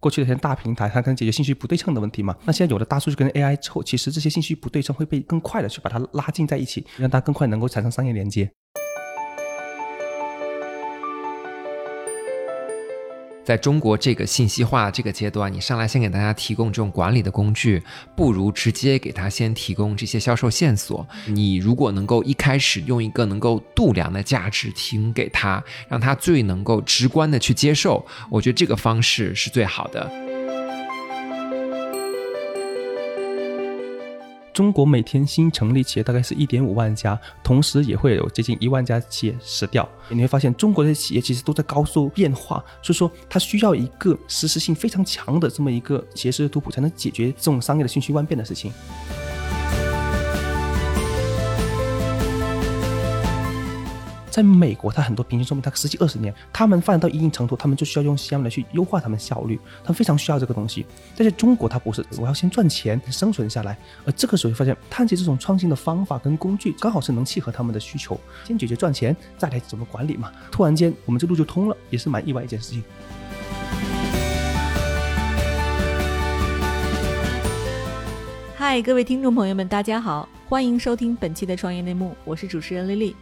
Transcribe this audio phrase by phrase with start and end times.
[0.00, 2.34] 过去的些大平台，它可能解决信息不对称的问题嘛。
[2.44, 8.50] 那现在有了大数据跟 AI 之后，其实这些信息不对称会被更快的去把它拉近在一起，让它更快能够产生商业连接。
[13.50, 17.82] 在中国这个信息化这个阶段，你上来先给大家提供这种管理的工具，
[18.14, 21.04] 不如直接给他先提供这些销售线索。
[21.26, 30.08] 你如果能够一开始用一个能够度量的价值提供给他，让他最能够直观的去接受，我觉得这个方式是最好的。
[34.60, 39.88] 中国每天新成立企业大概是一点五万家，同时也会有接近一万家企业死掉。
[40.10, 48.70] 你会发现，中国的企业其实都在高速变化，所以说它需要一个实时性非常强的这么一个企业式图谱，才能解决这种商业的瞬息万变的事情。
[54.30, 60.86] 在美国，它很多平均寿命它十几二十年，他们发展到一定程度，他们就需要用 CM 来去优化他们效率，他们非常需要这个东西。
[61.16, 70.30] 但是中国它不是，我要先赚钱生存下来，而这个时候发现，探奇这种创新的方法跟工具刚好是能契合他们的需求，先解决赚钱，再来怎么管理嘛。
[70.52, 72.84] 突然间，我们这路就通了，也是蛮意外一件事情。
[78.54, 83.16] 嗨，各位听众朋友们，大家好，欢迎收听本期的创业内幕，我是主持人丽丽。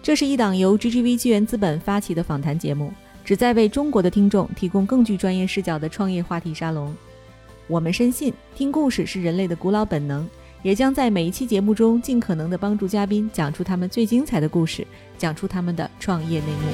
[0.00, 2.92] 这是一档由 GGV 纪元资本发起的访谈节目，
[3.24, 6.96] 旨在为中国的听众提供更具专业视角的创业话题沙龙。
[7.66, 10.26] 我们深信，听故事是人类的古老本能，
[10.62, 14.86] 也将在每一期节目中尽可能的帮助嘉宾讲出他们最精彩的故事，
[15.18, 16.72] 讲出他们的创业内幕。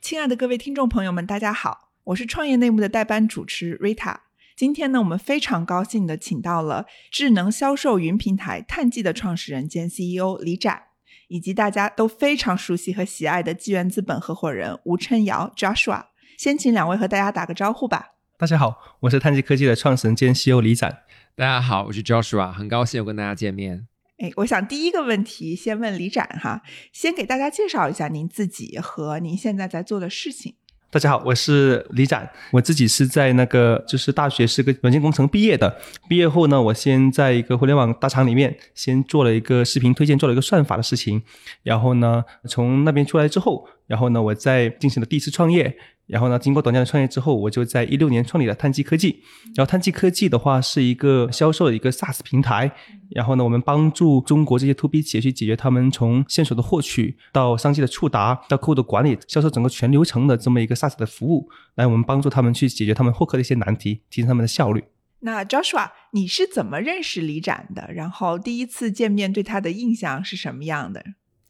[0.00, 4.18] 亲爱的各位听众朋友们，大家好，我是创业内幕的代班主持 Rita。
[4.64, 10.84] 今天呢，我们非常高兴的请到了智能销售云平台探记的创始人兼 CEO 李展，
[11.28, 16.04] 以及大家都非常熟悉和喜爱的纪元资本合伙人吴琛尧 Joshua。
[16.38, 18.12] 先请两位和大家打个招呼吧。
[18.38, 21.00] 大家好，我是探记科技的创始人兼 CEO 李展。
[21.36, 23.86] 大家好，我是 Joshua，很高兴又跟大家见面。
[24.16, 30.54] 哎，我想第一个问题先问李展哈，先给大家介绍一下您自己和您现在在做的事情。
[30.94, 35.76] 大家好，我是李展，我自己是在那个就是大学是个软件工程毕业的。
[36.08, 41.20] 毕业后呢，我先在一个互联网大厂里面先做了一个视频推荐，做了一个算法的事情。
[41.64, 45.76] 然后呢，从那边出来之后，然后呢，我再进行了第一次创业。
[46.06, 49.22] 然后呢，经过短暂的创业之后，我就在一六年创立了碳基科技。
[49.54, 52.70] 然后碳基科技的话是一个销售的一个 SaaS 平台。
[53.10, 64.84] 然后呢，我们帮助中国这些 To B 企业去解决他们从线索的获取到商机的触达到客户的管理、销售整个全流程的这么一个 SaaS 的服务，来我们帮助他们去解决他们获客的一些难题，提升他们的效率。
[65.20, 67.90] 那 Joshua，你是怎么认识李展的？
[67.94, 71.02] 然后第一次见面对他的印象是什么样的？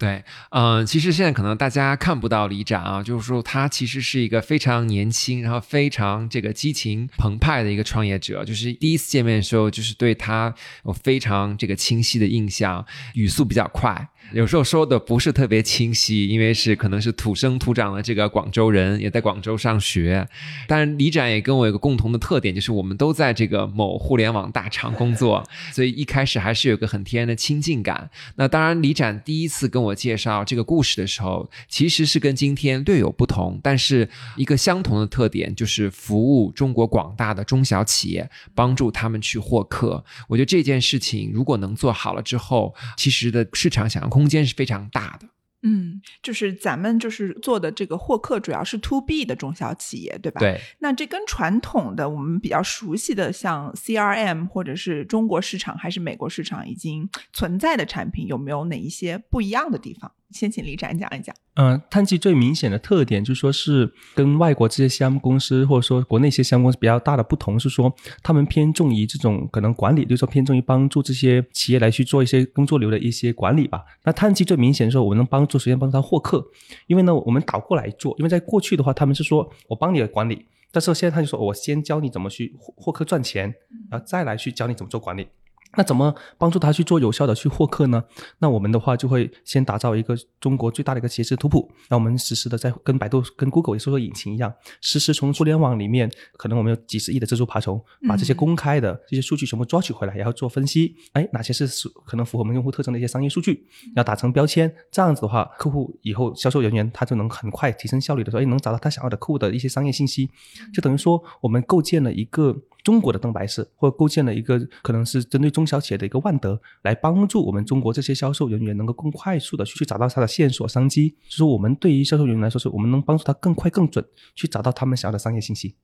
[0.05, 8.45] 对，嗯，其实现在可能大家看不到李展啊，就是说他其实是一个非常年轻，然后非常这个激情澎湃的一个创业者。
[8.45, 10.55] 就是第一次见面的时候，就是对他
[10.85, 14.07] 有非常这个清晰的印象，语速比较快。
[14.33, 20.27] 有时候说的不是特别清晰，因为是可能是土生土长的这个广州人，也在广州上学。
[20.67, 28.11] 但是李展也跟我有个共同的特点，就是我们都在这个某互联网大厂工作，所以一开始还是有个很天然的亲近感。
[28.37, 40.03] 那当然，李展第一次跟我介绍这个故事的时候，其实是跟今天略有不同，但是一个相同的特点就是服务中国广大的中小企业，帮助他们去获客。
[40.29, 44.14] 我觉得这件事情如果能做好了之后，其实的市场想要。
[44.15, 45.29] 空间是非常大的。
[45.67, 50.39] 嗯，就是咱们就是做的这个获客，主要是 to B 的中小企业，对吧？
[50.39, 50.61] 对。
[50.79, 60.13] 那这跟传统的我们比较熟悉的像 CRM 或者是中国市场还是美国市场已经存在的产品，有没有哪一些不一样的地方？
[60.31, 61.35] 先请李展讲一讲。
[61.55, 73.85] 嗯，碳基最明显的特点就是说是跟外国这些项目公司或者说国内一些项目公司比较大的不同是说，他们偏重于这种可能管理，就是说偏重于帮助这些企业来去做一些工作流的一些管理吧。
[74.03, 76.45] 那碳基最明显的时候，我们能帮助首先帮他获客，
[76.89, 83.55] 因为呢我们倒过来做，因为在过去的话他们是说我帮你的管理，但是现在他就说我先教你怎么去获获客赚钱，
[83.91, 85.29] 然后再来去教你怎么做管理。
[85.77, 88.03] 那怎么帮助他去做有效的去获客呢？
[88.39, 101.67] 那我们的话就会先打造一个中国最大的一个企业式图谱，那我们实时的在跟百度、跟 Google 也搜索引擎一样，实时从互联网里面，可能我们有几十亿的蜘蛛爬虫，把这些公开的这些数据全部抓取回来，然后做分析，哎，哪些是
[102.07, 103.67] 可能符合我们用户特征的一些商业数据，
[103.97, 110.31] 要打成标签，这样子的话，客户以后销售人员他就能很快提升效率的时候，哎，能找到他想要的客户的一些商业信息，
[110.73, 112.57] 就等于说我们构建了一个。
[112.85, 121.17] 中国的灯白石，或构建了一个可能是针对中小企业的一个万德，来帮助我们中国这些销售人员能够更快速的去找到他的线索商机。
[121.29, 124.05] 就是我们对于销售人员来说，是我们能帮助他更快更准
[124.37, 125.75] 去找到他们想要的商业信息。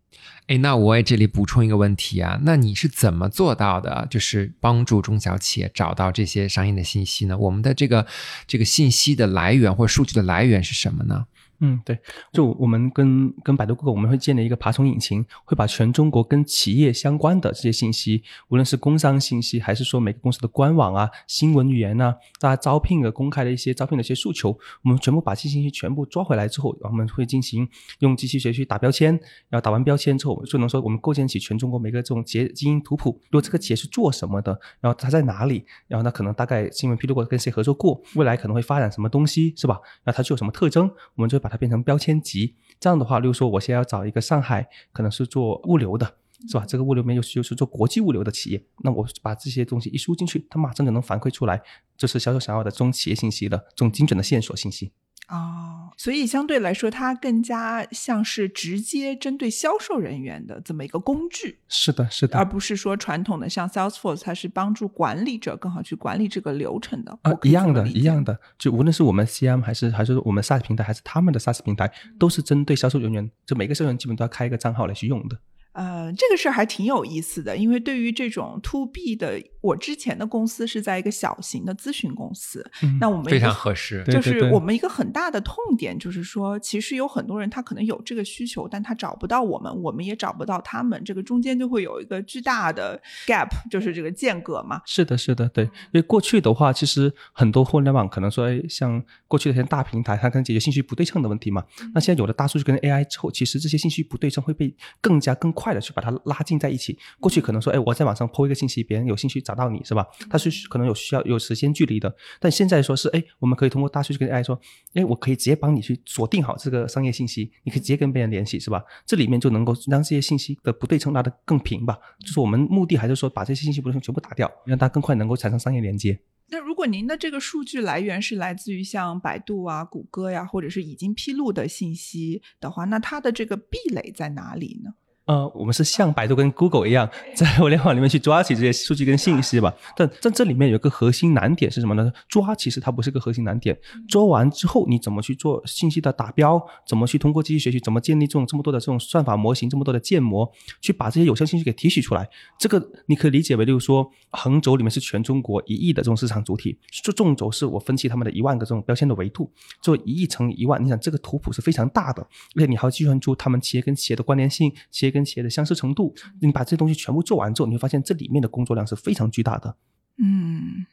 [0.46, 4.06] 哎，那我也这里补充一个问题啊，那你是怎么做到的？
[4.10, 7.38] 就是帮助中小企业找到这些商业的信息呢？
[7.38, 8.06] 我们的这个
[8.46, 11.26] 这个信息的来源或数据的来源是什么呢？
[11.60, 11.98] 嗯，对，
[12.32, 24.50] 就我们跟跟百度、Google，我们会建立一个爬虫引擎，会把全中国跟企业相关的这些信息，无论是工商信息，还是说每个公司的官网啊、新闻语言啊、大家招聘的公开的一些招聘的一些诉求，
[24.82, 27.68] 我们全部把这些信息全部抓回来之后，我们会进行
[27.98, 29.12] 用机器学习打标签，
[29.48, 33.20] 然后打完标签之后，就能说我们构建起全中国每个这种企业基因图谱。
[33.24, 39.78] 如果这个企业是做什么的，然后它在哪里，然后它可能大概新闻披露过跟谁合作过，未来可能会发展什么东西，是吧？
[40.04, 42.54] 然后它具有什么特征，我们就会把它变成标签集。
[42.78, 46.14] 这样的话，例如说，我现在要找一个上海可能是做物流的，
[46.48, 46.64] 是吧？
[46.66, 51.60] 这个物流面又是又是做国际物流的企业，那我把这些东西一输进去，它马上就能反馈出来，
[51.98, 54.92] 这是销售想要的这种企业信息的这种精准的线索信息。
[55.30, 61.60] 哦，所以相对来说，它更加像是直接针对销售人员的这么一个工具。
[61.68, 67.16] 是的，是的，而不是说传统的像 Salesforce，它是帮助管理者更好去管理这个流程的。
[67.22, 71.88] 啊，一样的，一样的，就无论是我们 CM 还是还是我们 SaaS 平台，还是他们的 SaaS 平台，
[72.18, 75.38] 都是针对销售人员，就每个销售人员基本都要开一个账号来去用的。
[75.72, 82.64] 呃，这个事儿还挺有意思的，因为对于这种 To B 的，我之前的公司是在一个小型的咨询公司，
[82.98, 94.80] 那我们非常合适，就是我们一个很大的痛点就是说，其实有很多人他可能有这个需求，但他找不到我们，我们也找不到他们，这个中间就会有一个巨大的 gap，就是这个间隔嘛。
[94.86, 101.64] 是的，是的，对，因为过去的话，其实很多互联网可能说，哎，像过去的一些大平台，它可能解决信息不对称的问题嘛。
[101.94, 106.98] 那现在有了大数据跟 AI 之后，其实这些信息不对称会被更加更快的去把它拉近在一起。
[107.18, 110.06] 过去可能说，哎，我在网上抛一个信息，别人有兴趣找到你是吧？
[110.30, 112.14] 它是可能有需要有时间距离的。
[112.38, 114.58] 但现在说是，哎，我们可以通过大数据跟 AI 说，
[114.94, 118.80] 哎，我可以直接帮你去锁定好这个商业信息，你可以直接跟别人联系是吧？
[119.04, 121.98] 这里面就能够让这些信息的不对称拉得更平吧。
[122.20, 126.20] 就是我们目的还是说把这些信息不对称全部打掉，让它更快能够产生商业连接。
[126.52, 134.90] 那如果您的这个数据来源是来自于像百度啊、谷歌呀，或者是已经披露的信息的话，那它的这个壁垒在哪里呢？
[135.26, 139.72] 呃，我们是像百度跟 Google 一样，在互联网里面去抓起这些数据跟信息吧。
[139.96, 142.12] 但但这里面有个核心难点是什么呢？
[142.28, 143.78] 抓其实它不是个核心难点，
[144.08, 146.60] 抓完之后你怎么去做信息的打标？
[146.84, 147.78] 怎么去通过机器学习？
[147.78, 149.70] 怎么建立这种这么多的这种算法模型？
[149.70, 150.50] 这么多的建模，
[150.80, 152.28] 去把这些有效信息给提取出来？
[152.58, 159.48] 这个你可以理解为，就是说横轴里面是全中国一亿的这种市场主体，这纵轴是我分析他们的一万个这种标签的维度，
[159.80, 162.20] 做一亿乘一万，你想这个图谱是非常大的，
[162.56, 169.76] 而且你还要计算出他们企业跟企业的关联性，企业跟企业的相似程度，你把这些东西全部做完之后，你会发现这里面的工作量是非常巨大的。
[170.18, 170.86] 嗯，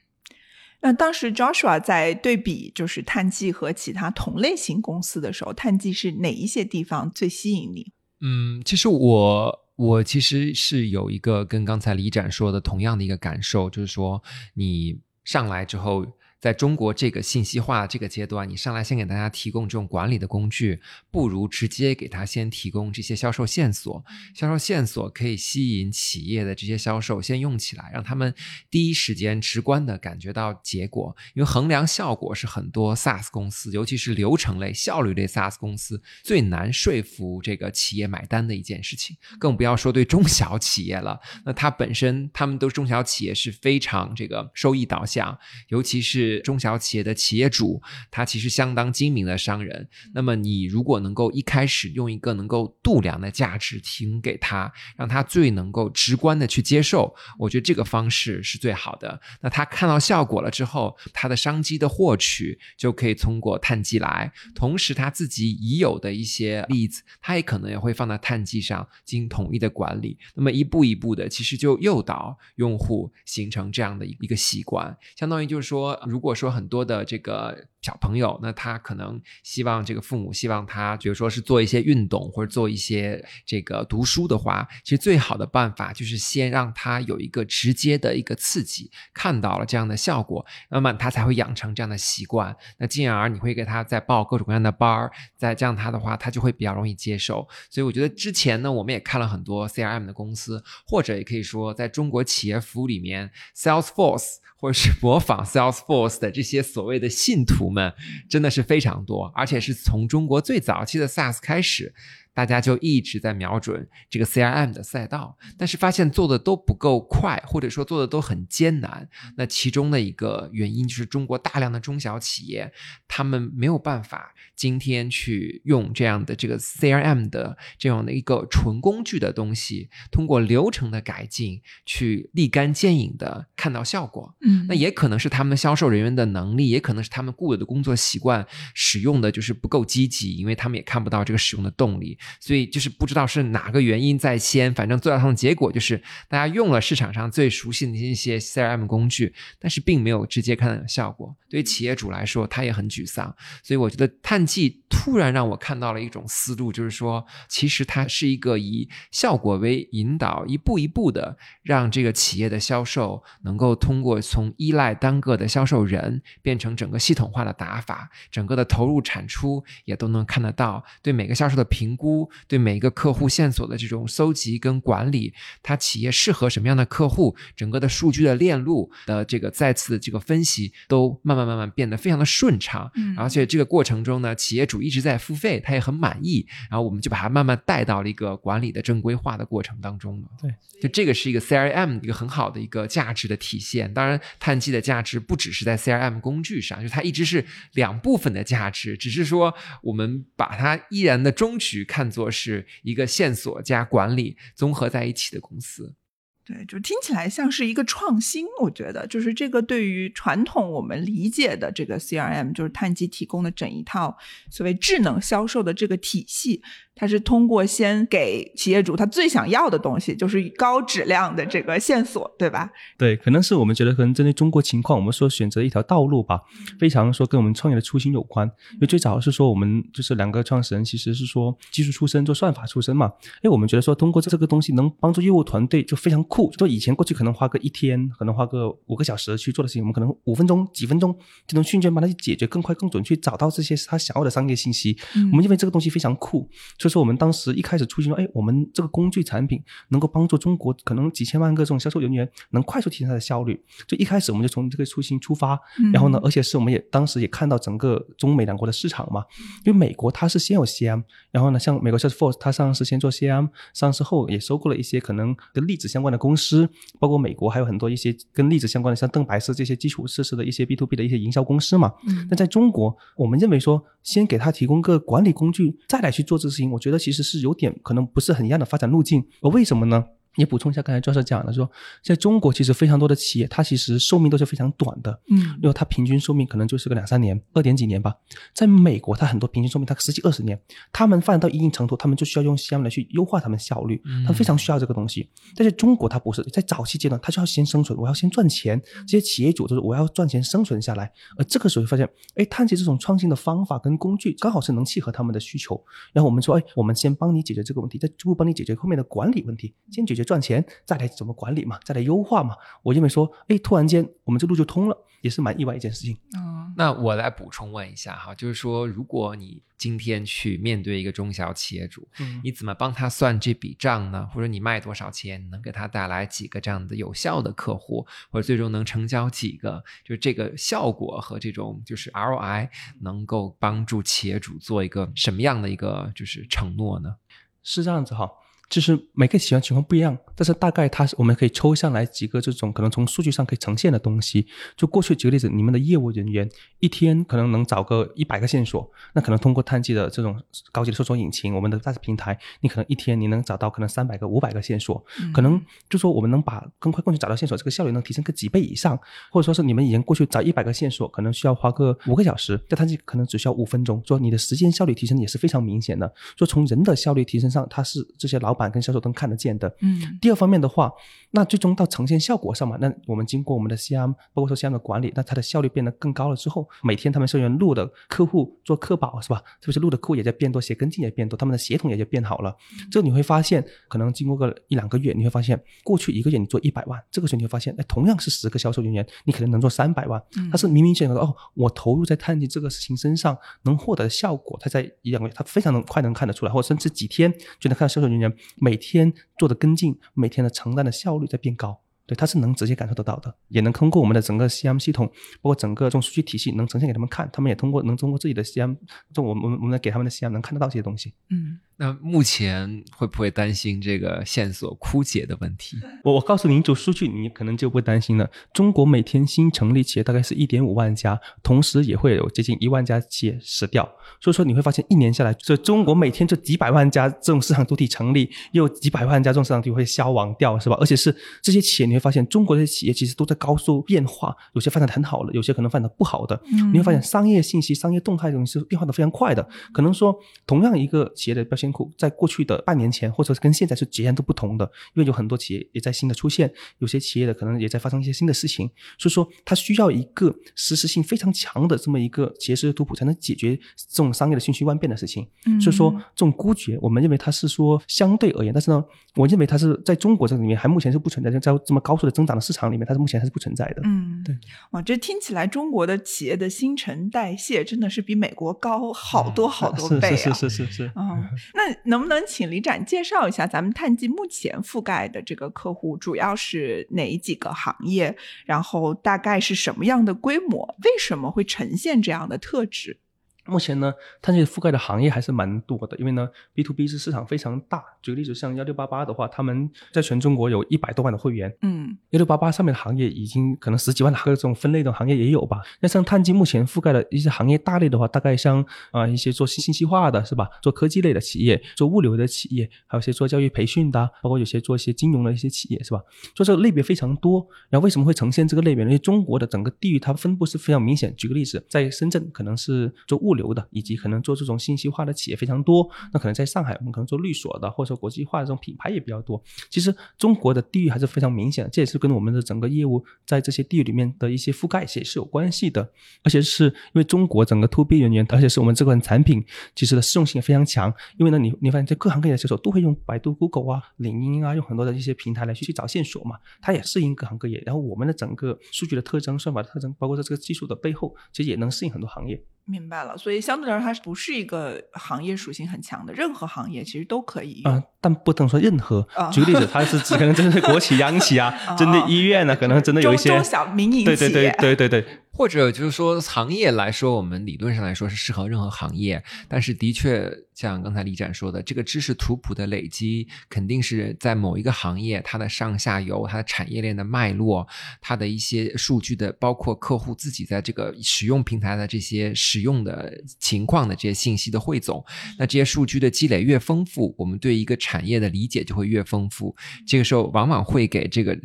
[0.80, 7.92] 那当时 Joshua 在对比就是碳基和其他同类型公司的时候，碳基是哪一些地方最吸引你？
[8.20, 14.22] 嗯，其实我我其实是有一个跟刚才李展说的同样的一个感受，就是说
[14.54, 16.06] 你上来之后。
[16.40, 20.80] 在中国这个信息化这个阶段，你上来先给大家提供这种管理的工具，
[21.10, 24.04] 不如直接给他先提供这些销售线索。
[24.36, 28.32] 销售线索可以吸引企业的这些销售先用起来，让他们
[28.70, 31.16] 第一时间直观的感觉到结果。
[31.34, 39.16] 因为衡量效果是很多 SaaS 公司，尤其是流程类、效率类 SaaS 公司最难说服这个企业买单的一件事情。
[39.40, 45.36] 更不要说对中小企业了，那它本身他们都中小企业是非常这个收益导向，
[45.66, 46.27] 尤其是。
[46.40, 47.80] 中小企业的企业主，
[48.10, 49.88] 他其实相当精明的商人。
[50.14, 59.20] 那么，你如果能够一开始用一个能够度量的价值提供给他，让他最能够直观的去接受，我觉得这个方式是最好的。
[59.40, 70.18] 那他看到效果了之后，他的商机的获取就可以通过碳基来，同时他自己已有的一些例子，他也可能也会放在碳基上进行统一的管理。
[70.34, 92.56] 那么一步一步的，其实就诱导用户形成这样的一个习惯，相当于就是说，如如果说很多的这个小朋友，那他可能希望这个父母希望他，比如说是做一些运动或者做一些这个读书的话，其实最好的办法就是先让他有一个直接的一个刺激，看到了这样的效果，那么他才会养成这样的习惯。
[92.78, 97.46] 那进而你会给他再报各种各样的班儿，再这样他的话，他就会比较容易接受。
[97.70, 104.38] 所以我觉得之前呢，我们也看了很多 CRM 的公司，或者也可以说在中国企业服务里面，Salesforce。
[104.60, 107.92] 或者是模仿 Salesforce 的这些所谓的信徒们，
[108.28, 111.92] 真的是非常多，而且是从中国最早期的 SaaS 开始，
[112.32, 119.08] 大家就一直在瞄准这个 CRM 的赛道，但是发现做的都不够快，或者说做的都很艰难。
[119.36, 122.72] 那其中的一个原因就是中国大量的中小企业，
[123.06, 134.36] 他们没有办法今天去用这样的这个 CRM 的这样的一个纯工具的东西，通过流程的改进去立竿见影的看到效果。
[134.40, 151.34] 嗯那也可能是他们销售人员的能力，也可能是他们固有的工作习惯使用的就是不够积极，因为他们也看不到这个使用的动力，所以就是不知道是哪个原因在先，反正最后的结果就是大家用了市场上最熟悉的一些 CRM 工具，但是并没有直接看到有效果。
[151.48, 153.34] 对于企业主来说，他也很沮丧。
[153.62, 172.07] 所以我觉得碳季突然让我看到了一种思路，就是说，其实它是一个以效果为引导，一步一步的让这个企业的销售能够通过从依赖单个的销售人变成整个系统化的打法，整个的投入产出也都能看得到，对每个销售的评估，
[172.46, 182.90] 对每一个客户线索的这种搜集跟管理，它企业适合什么样的客户，整个的数据的链路的这个再次的这个分析，都慢慢慢慢变得非常的顺畅。
[182.94, 190.28] 嗯而且这个过程中呢，企业主一直在付费，他也很满意，然后我们就把它慢慢带到了一个管理的正规化的过程当中了。
[190.40, 193.92] 对，就这个是一个 CRM 一个很好的一个价值的体现。
[193.92, 205.96] 当然，碳基的价值不只是在 CRM 工具上，就它一直是两部分的价值，只是说我们把它依然的终局看作是一个线索加管理综合在一起的公司。
[206.44, 208.46] 对，就听起来像是一个创新。
[208.60, 214.16] 我觉得，就是这个对于传统我们理解的这个 CRM，就是碳基提供的整一套
[214.48, 216.62] 所谓智能销售的这个体系，
[216.98, 222.68] 它是通过先给企业主他最想要的东西，就是高质量的这个线索，对吧？
[222.98, 226.40] 对，可能是我们觉得可能针对中国情况，我们说选择一条道路吧，
[226.80, 228.46] 非常说跟我们创业的初心有关。
[228.72, 233.12] 因为最早是说我们就是两个创始人其实是说技术出身，做算法出身嘛。
[233.42, 236.50] 因为，我们觉得说通过这个东西能帮助业务团队就非常酷。
[236.56, 244.98] 就以前过去可能花个一天，可能花个五个小时去做的事情，我们可能五分钟、几分钟就能瞬间帮他去解决，更快、更准去找到这些他想要的商业信息。
[245.14, 253.62] 嗯我们认为这个东西非常酷，所以说我们当时一开始初心说，哎，我们这个工具产品能够帮助中国可能几千万个这种销售人员能快速提升他的效率。
[253.86, 255.58] 就一开始我们就从这个初心出发，
[255.92, 259.24] 然后呢，而且是我们也当时也看到整个中美两国的市场嘛，
[259.64, 266.68] 因为美国它是先有 CM，然后呢，像美国 Salesforce 它上市先做 CM，上市后也收购了一些可能跟粒子相关的公司，
[266.98, 271.92] 包括美国还有很多一些跟粒子相关的，像邓白氏这些基础设施的一些 B to B 的一些营销公司嘛。
[272.06, 279.26] 嗯但在中国，我们认为说，先给他提供个管理工具，再来去做这个事情，我我觉得其实是有点可能不是很一样的发展路径。
[279.42, 280.04] 而为什么呢？
[280.36, 281.68] 也补充一下刚才教授讲的说，
[282.02, 288.14] 在中国其实非常多的企业，它其实寿命都是非常短的，嗯因为它平均寿命可能就是个两三年、二点几年吧。
[288.54, 290.60] 在美国，它很多平均寿命它十几二十年，
[290.92, 295.28] 他们发展到一定程度，他们就需要用 CM 来去优化他们效率，嗯他们非常需要这个东西。
[295.56, 298.80] 但是中国它不是，在早期阶段，它就要先生存，我要先赚钱。
[299.06, 305.82] 这些企业主就是我要赚钱生存下来，而这个时候发现，哎，探奇这种创新的方法跟工具刚好是能契合他们的需求。
[306.12, 312.54] 然后我们说，哎，我们先帮你解决这个问题，再逐步帮你解决后面的管理问题，先解决赚钱，再来怎么管理嘛，再来优化嘛。
[312.82, 316.16] 我认为说，哎，突然间我们这路就通了，也是蛮意外一件事情。
[316.36, 324.28] 嗯那我来补充问一下哈，就是说，如果你今天去面对一个中小企业主，嗯你怎么帮他算这笔账呢？
[324.32, 329.82] 或者你卖多少钱，能给他带来几个这样的有效的客户，或者最终能成交几个？
[330.04, 332.68] 就是这个效果和这种就是 ROI
[333.00, 337.16] 能够帮助企业主做一个什么样的一个就是承诺呢？
[337.64, 338.30] 是这样子哈，
[338.68, 344.46] 就是每个喜欢情况不一样，但是大概它是我们可以抽象来几个这种可能从数据上可以呈现的东西。
[344.76, 346.46] 就过去举个例子，你们的业务人员
[346.80, 350.38] 一天可能能找个一百个线索，那可能通过碳基的这种
[350.70, 358.98] 高级的搜索引擎，我们的 SaaS 平台，你可能一天你能找到可能三百个、五百个线索，可能就说我们能把更快更去找到线索，这个效率能提升个几倍以上，
[359.30, 366.12] 或者说是你们以前过去找一百个线索，可能需要花个五个小时，在碳基可能只需要五分钟，说你的时间效率提升也是非常明显的。
[366.36, 369.72] 说从人的效率提升上，它是这些老板跟销售都看得见的。
[369.80, 370.92] 嗯第二方面的话，
[371.30, 379.42] 那最终到呈现效果上嘛，那我们经过我们的 CRM，包括说 CRM 的管理，那它的效率变得更高了之后，每天他们社员录的客户做客保是吧？
[379.60, 382.54] 是不是录的客户也在变多，写跟进也变多，他们的协同也就变好了。
[382.90, 390.20] 这你会发现，可能经过个一两个月，你会发现，过去一个月你做一百万，这个时候你会发现，哎，同样是十个销售人员，你可能能做三百万。
[390.36, 401.80] 嗯它是明明显的哦，我投入在探基这个事情身上能获得的效果，它在一两个月，它非常能快能看得出来，或者甚至几天就能看到销售人员每天做的跟进，每天的承担的效率在变高。
[402.06, 405.06] 对，他是能直接感受得到的，也能通过我们的整个 CM 系统，
[405.42, 408.76] 包括整个这种数据体系，能呈现给他们看，他们也通过能通过自己的 CM，
[409.12, 411.12] 就我们我们我们给他们的 CM 能看得到这些东西。
[411.28, 415.76] 嗯那目前会不会担心这个线索枯竭的问题？
[416.02, 418.28] 我我告诉您，就数据，你可能就不会担心了。
[418.52, 423.88] 中国每天新成立企业大概是一点五万家，同时也会有接近一万家企业死掉。
[424.20, 430.76] 所以说你会发现，一年下来，这中国每天这几百万家这种市场主体成立，又几百万家这种市场主体会消亡掉，是吧？
[430.80, 436.40] 而且是这些企业，你会发现，中国的企业其实都在高速变化，有些发展的很好了，有些可能发展的不好的。
[436.50, 439.48] 嗯你会发现，商业信息、商业动态这种是变化的非常快的。
[439.72, 441.56] 可能说，同样一个企业的标
[441.96, 455.26] 在过去的半年前，或者是跟现在是截然都不同的，因为有很多企业也在新的出现，有些企业的可能也在发生一些新的事情，所以说它需要一个实时性非常强的这么一个企业式的图谱，才能解决这种商业的瞬息万变的事情。
[455.46, 458.84] 嗯所以说，这种孤绝，我们认为它是说相对而言，但是呢，
[459.16, 463.82] 我认为它是在中国这里面还目前是不存在，在这么高速的增长的市场里面，它是目前还是不存在的。
[463.84, 464.36] 嗯，对，
[464.70, 470.14] 哇，这听起来中国的企业的新陈代谢真的是比美国高好多好多倍啊！
[470.14, 470.92] 嗯是是是是是。
[470.94, 471.18] 哦，
[471.58, 478.16] 那能不能请李展介绍一下咱们碳基目前覆盖的这个客户主要是哪几个行业？
[478.46, 480.76] 然后大概是什么样的规模？
[480.84, 483.00] 为什么会呈现这样的特质？
[483.48, 487.82] 目前呢，探界覆盖的行业还是蛮多的，因为呢，B to B 是市场非常大。
[488.02, 495.60] 举个例子，像幺六八八的话，他们在全中国有一百多万的会员，嗯幺六八八上面的行业已经可能十几万的各种分类的行业也有吧。
[495.80, 506.00] 那像碳基目前覆盖的一些行业大类的话，大概像啊、一些做信信息化的是吧，做科技类的企业，做物流的企业，还有一些做教育培训的啊，包括有些做一些金融的一些企业是吧？
[506.34, 507.46] 所以这个类别非常多。
[507.70, 508.90] 然后为什么会呈现这个类别呢？
[508.90, 511.14] 因为中国的整个地域它分布是非常明显。
[511.16, 515.88] 举个例子，在深圳可能是做物流流的，以及可能做这种信息化的企业非常多。
[516.12, 519.42] 那可能在上海，我们可能做律所的，或者说国际化的这种品牌也比较多。
[519.70, 525.90] 其实中国的地域还是非常明显的，这也是跟我们的整个业务在这些地域里面的一些覆盖也是有关系的。
[526.22, 530.92] 而且是因为中国整个 to B 人员，而且是我们这款产品其实的适用性也非常强。
[531.16, 537.62] 因为呢，你你发现在各行各业的销售都会用百度、Google 啊、领英啊，用很多的一些平台来去去找线索嘛，它也适应各行各业。
[537.64, 542.42] 然后我们的整个数据的特征、算法的特征，包括在这个技术的背后，其实也能适应很多行业。
[542.68, 547.72] 明白了，所以相对来说，它不是一个行业属性很强的，任何行业其实都可以用。
[547.72, 549.30] 啊、但不能说任何啊。
[549.30, 555.06] 举个例子，它是只可能针对国企、央企啊，针对医院呢，可能真的有一些小民营对对对对对对，
[555.38, 567.64] 或者就是说，行业来说，我们理论上来说是适合任何行业，但是的确像刚才李展说的，这个知识图谱的累积，肯定是在某一个行业它的上下游、它的产业链的脉络、
[568.00, 575.04] 它的一些数据的，包括客户自己在这个使用平台的这些使用的情况的这些信息的汇总。
[575.38, 579.54] 那这些数据的积累越丰富，我们对一个产业的理解就会越丰富。
[579.86, 581.38] 这个时候往往会给这个。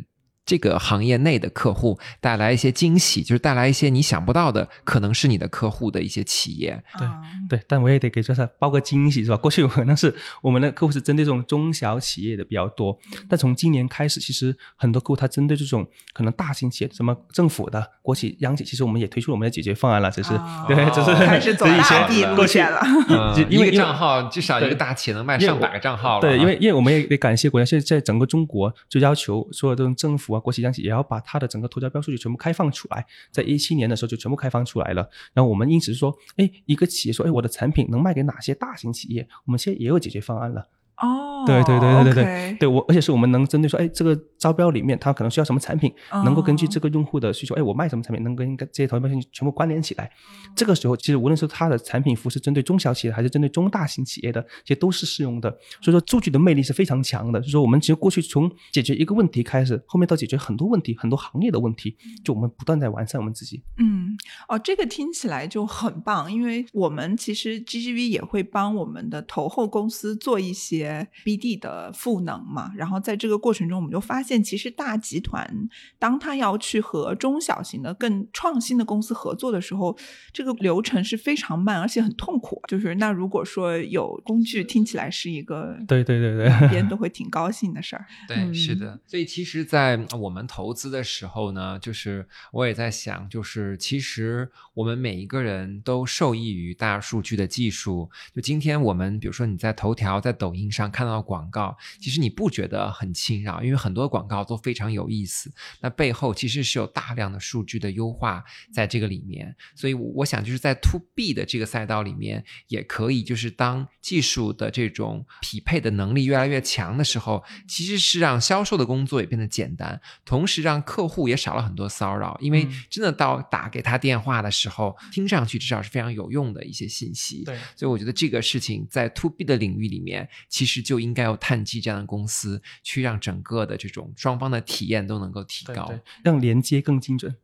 [0.46, 6.82] 这个行业内的客户带来一些惊喜，就是带来一些你想不到的，可能是你的客户的一些企业。
[6.98, 9.36] 对啊对，但我也得给这是包个惊喜是吧？
[9.44, 22.80] 过去可能是我们的客户是针对这种中小企业的比较多，但从今年开始，其实很多客户他针对这种可能大型企业，什么政府的、国企、央企，其实我们也推出了我们的解决方案了，只是、啊 对，只是开始走只是以大前 B 过去路线了。
[23.08, 26.20] 嗯，一个账号至少一个大企业能卖上百个账号了啊。
[26.20, 35.08] 对，因为因为我们也得感谢国家，现在在整个中国就要求所有这种政府国企、央企也要把它的整个投标标数据全部开放出来，在一七年的时候就全部开放出来了。
[35.32, 39.28] 然后我们因此说，哎，一个企业说，哎，我的产品能卖给哪些大型企业？
[39.44, 40.68] 我们现在也有解决方案了。
[40.98, 45.92] 哦，对对对对对对对我，而且是我们能针对说，哎，这个招标里面它可能需要什么产品，
[46.24, 50.10] 能够根据哦这个用户的需求，哎，我卖什么产品，能跟这些投标信息全部关联起来。
[50.54, 55.50] 这个时候，其实无论是它的产品服务是针对中小企业，还是针对中大型企业的，这些都是适用的。
[55.80, 57.40] 所以说，数据的魅力是非常强的。
[57.40, 63.62] 就是说，我们其实过去从解决一个问题开始，后面到解决很多问题、很多行业的问题，就我们不断在完善我们自己。
[63.78, 64.16] 嗯，
[64.48, 70.83] 哦，这个听起来就很棒，因为我们其实 GGV 也会帮我们的投后公司做一些
[71.24, 75.68] BD 的赋能嘛，然后在这个过程中，我们就发现，其实大集团
[75.98, 79.96] 当他要去和中小型的更创新的公司合作的时候，
[80.32, 82.60] 这个流程是非常慢，而且很痛苦。
[82.68, 88.06] 就是那如果说有工具，听起来是一个对对对对两边 都会挺高兴的事儿。
[88.28, 88.98] 对，是的。
[89.06, 98.10] 所以其实，在我们投资的时候呢，就是我也在想，就是其实我们每一个人都受益于大数据的技术。
[98.34, 105.52] 就今天我们，比如说你在头条、在抖音上看到的广告，其实你不觉得很侵扰，因为很多广告都非常有意思。
[105.80, 127.44] 那背后其实是有大量的数据的优化在这个里面，所以我想就是在 To B 的这个赛道里面，也可以就是当技术的这种匹配的能力越来越强的时候，其实是让销售的工作也变得简单，同时让客户也少了很多骚扰，因为真的到打给他电话的时候，听上去至少是非常有用的一些信息。
[127.44, 137.34] 对，所以我觉得这个事情在 To B 的领域里面，其实就应该有碳基这样的公司去让整个的这种双方的体验都能够提高，让连接更精准。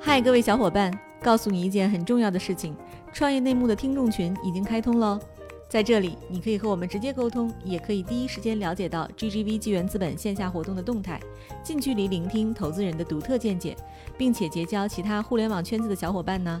[0.00, 2.76] 嗨，各位小伙伴，告诉你一件很重要的事情：
[3.12, 5.20] 创业内幕的听众群已经开通喽。
[5.68, 11.18] 在这里，你可以和我们直接沟通，也可以第一时间了解到 GGV 纪元资本线下活动的动态，
[11.64, 13.74] 近距离聆听投资人的独特见解，
[14.18, 16.60] 并且结交其他互联网圈子的小伙伴呢。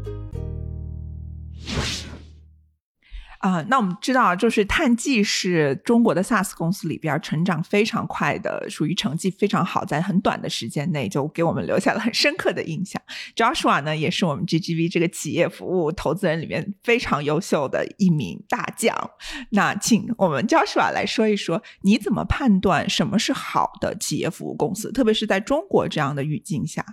[3.41, 13.01] 啊，那我们知道，就是探计是中国的 SaaS 公司里边成长非常快的，属于成绩非常好，在很短的时间内就给我们留下了很深刻的印象。
[13.35, 18.95] Joshua 呢，也是我们 GGV 这个企业服务投资人里面非常优秀的一名大将。
[19.49, 26.85] 那请我们 Joshua 来说一说，你怎么判断什么是好的企业服务公司，特别是在中国这样的语境下？